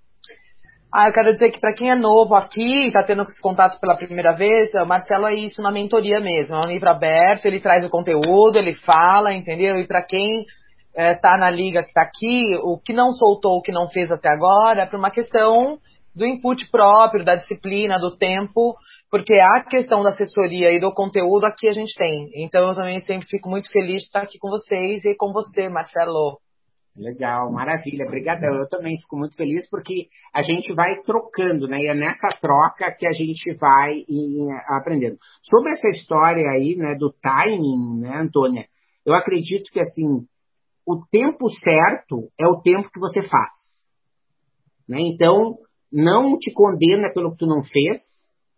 [0.94, 3.96] Ah, eu quero dizer que para quem é novo aqui, está tendo esse contato pela
[3.96, 6.56] primeira vez, o Marcelo é isso na mentoria mesmo.
[6.56, 9.78] É um livro aberto, ele traz o conteúdo, ele fala, entendeu?
[9.78, 10.46] E para quem
[10.94, 14.12] está é, na liga que está aqui, o que não soltou, o que não fez
[14.12, 15.80] até agora, é por uma questão
[16.14, 18.76] do input próprio, da disciplina, do tempo,
[19.10, 22.30] porque a questão da assessoria e do conteúdo aqui a gente tem.
[22.36, 25.70] Então eu também sempre fico muito feliz de estar aqui com vocês e com você,
[25.70, 26.38] Marcelo.
[26.96, 28.54] Legal, maravilha, obrigadão.
[28.54, 31.80] Eu também fico muito feliz porque a gente vai trocando, né?
[31.80, 34.04] E é nessa troca que a gente vai
[34.68, 35.18] aprendendo.
[35.42, 38.66] Sobre essa história aí, né, do timing, né, Antônia?
[39.06, 40.26] Eu acredito que assim,
[40.86, 43.52] o tempo certo é o tempo que você faz.
[44.88, 44.98] Né?
[45.00, 45.58] Então,
[45.92, 48.00] não te condena pelo que tu não fez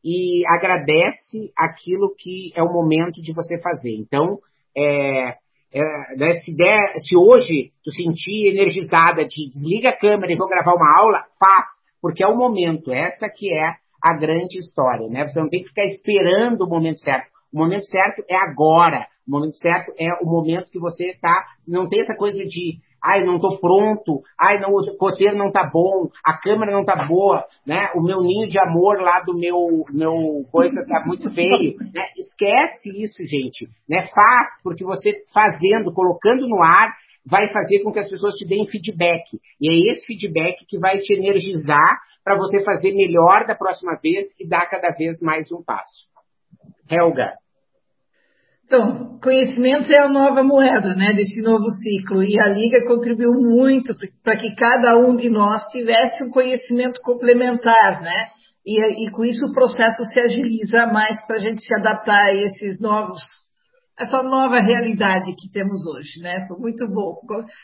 [0.04, 3.96] e agradece aquilo que é o momento de você fazer.
[4.00, 4.40] Então,
[4.76, 5.38] é,
[5.74, 10.48] é, né, se, der, se hoje tu sentir energizada de desliga a câmera e vou
[10.48, 11.66] gravar uma aula, faz,
[12.02, 12.92] porque é o momento.
[12.94, 15.28] Essa que é a grande história, né?
[15.28, 17.28] Você não tem que ficar esperando o momento certo.
[17.52, 19.08] O momento certo é agora.
[19.28, 21.46] O momento certo é o momento que você está.
[21.68, 25.70] Não tem essa coisa de ai, não estou pronto, ai, não, o roteiro não tá
[25.72, 27.90] bom, a câmera não tá boa, né?
[27.96, 32.08] O meu ninho de amor lá do meu, meu coisa tá muito feio, né?
[32.18, 34.08] Esquece isso, gente, né?
[34.14, 36.94] Faz, porque você fazendo, colocando no ar,
[37.26, 39.24] vai fazer com que as pessoas te deem feedback.
[39.60, 44.28] E é esse feedback que vai te energizar para você fazer melhor da próxima vez
[44.40, 46.08] e dar cada vez mais um passo.
[46.90, 47.43] Helga.
[48.74, 52.24] Então, conhecimento é a nova moeda, né, desse novo ciclo.
[52.24, 53.94] E a Liga contribuiu muito
[54.24, 58.30] para que cada um de nós tivesse um conhecimento complementar, né?
[58.66, 62.34] E, e com isso o processo se agiliza mais para a gente se adaptar a
[62.34, 63.22] esses novos,
[64.00, 66.48] essa nova realidade que temos hoje, né?
[66.48, 67.20] Foi muito bom.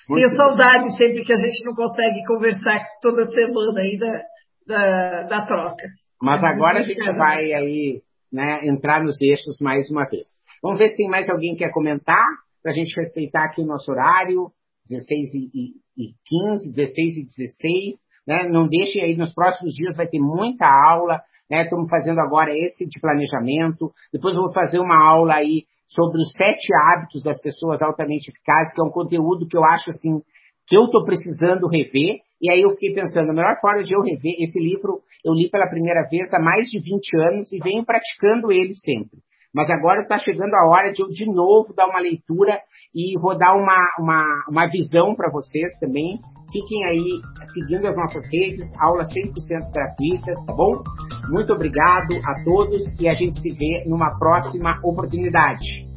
[0.07, 4.22] Muito Tenho saudade sempre que a gente não consegue conversar toda semana aí da,
[4.68, 5.88] da, da troca.
[6.22, 7.99] Mas agora a gente vai aí,
[8.32, 10.39] né, entrar nos eixos mais uma vez.
[10.62, 12.26] Vamos ver se tem mais alguém que quer comentar,
[12.62, 14.51] para a gente respeitar aqui o nosso horário,
[14.89, 18.10] 16 e, e 15, 16 e 16.
[18.28, 18.47] Né?
[18.49, 21.22] Não deixem aí, nos próximos dias vai ter muita aula.
[21.49, 21.64] Né?
[21.64, 23.91] Estamos fazendo agora esse de planejamento.
[24.12, 28.74] Depois eu vou fazer uma aula aí sobre os sete hábitos das pessoas altamente eficazes,
[28.74, 30.22] que é um conteúdo que eu acho assim,
[30.68, 32.20] que eu estou precisando rever.
[32.41, 35.49] E aí eu fiquei pensando, a melhor forma de eu rever esse livro, eu li
[35.49, 39.20] pela primeira vez há mais de 20 anos e venho praticando ele sempre.
[39.54, 42.60] Mas agora está chegando a hora de eu de novo dar uma leitura
[42.93, 46.20] e vou dar uma, uma, uma visão para vocês também.
[46.52, 47.22] Fiquem aí
[47.54, 50.84] seguindo as nossas redes, aulas 100% gratuitas, tá bom?
[51.30, 55.88] Muito obrigado a todos e a gente se vê numa próxima oportunidade.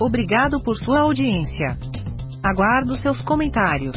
[0.00, 1.76] Obrigado por sua audiência.
[2.44, 3.96] Aguardo seus comentários.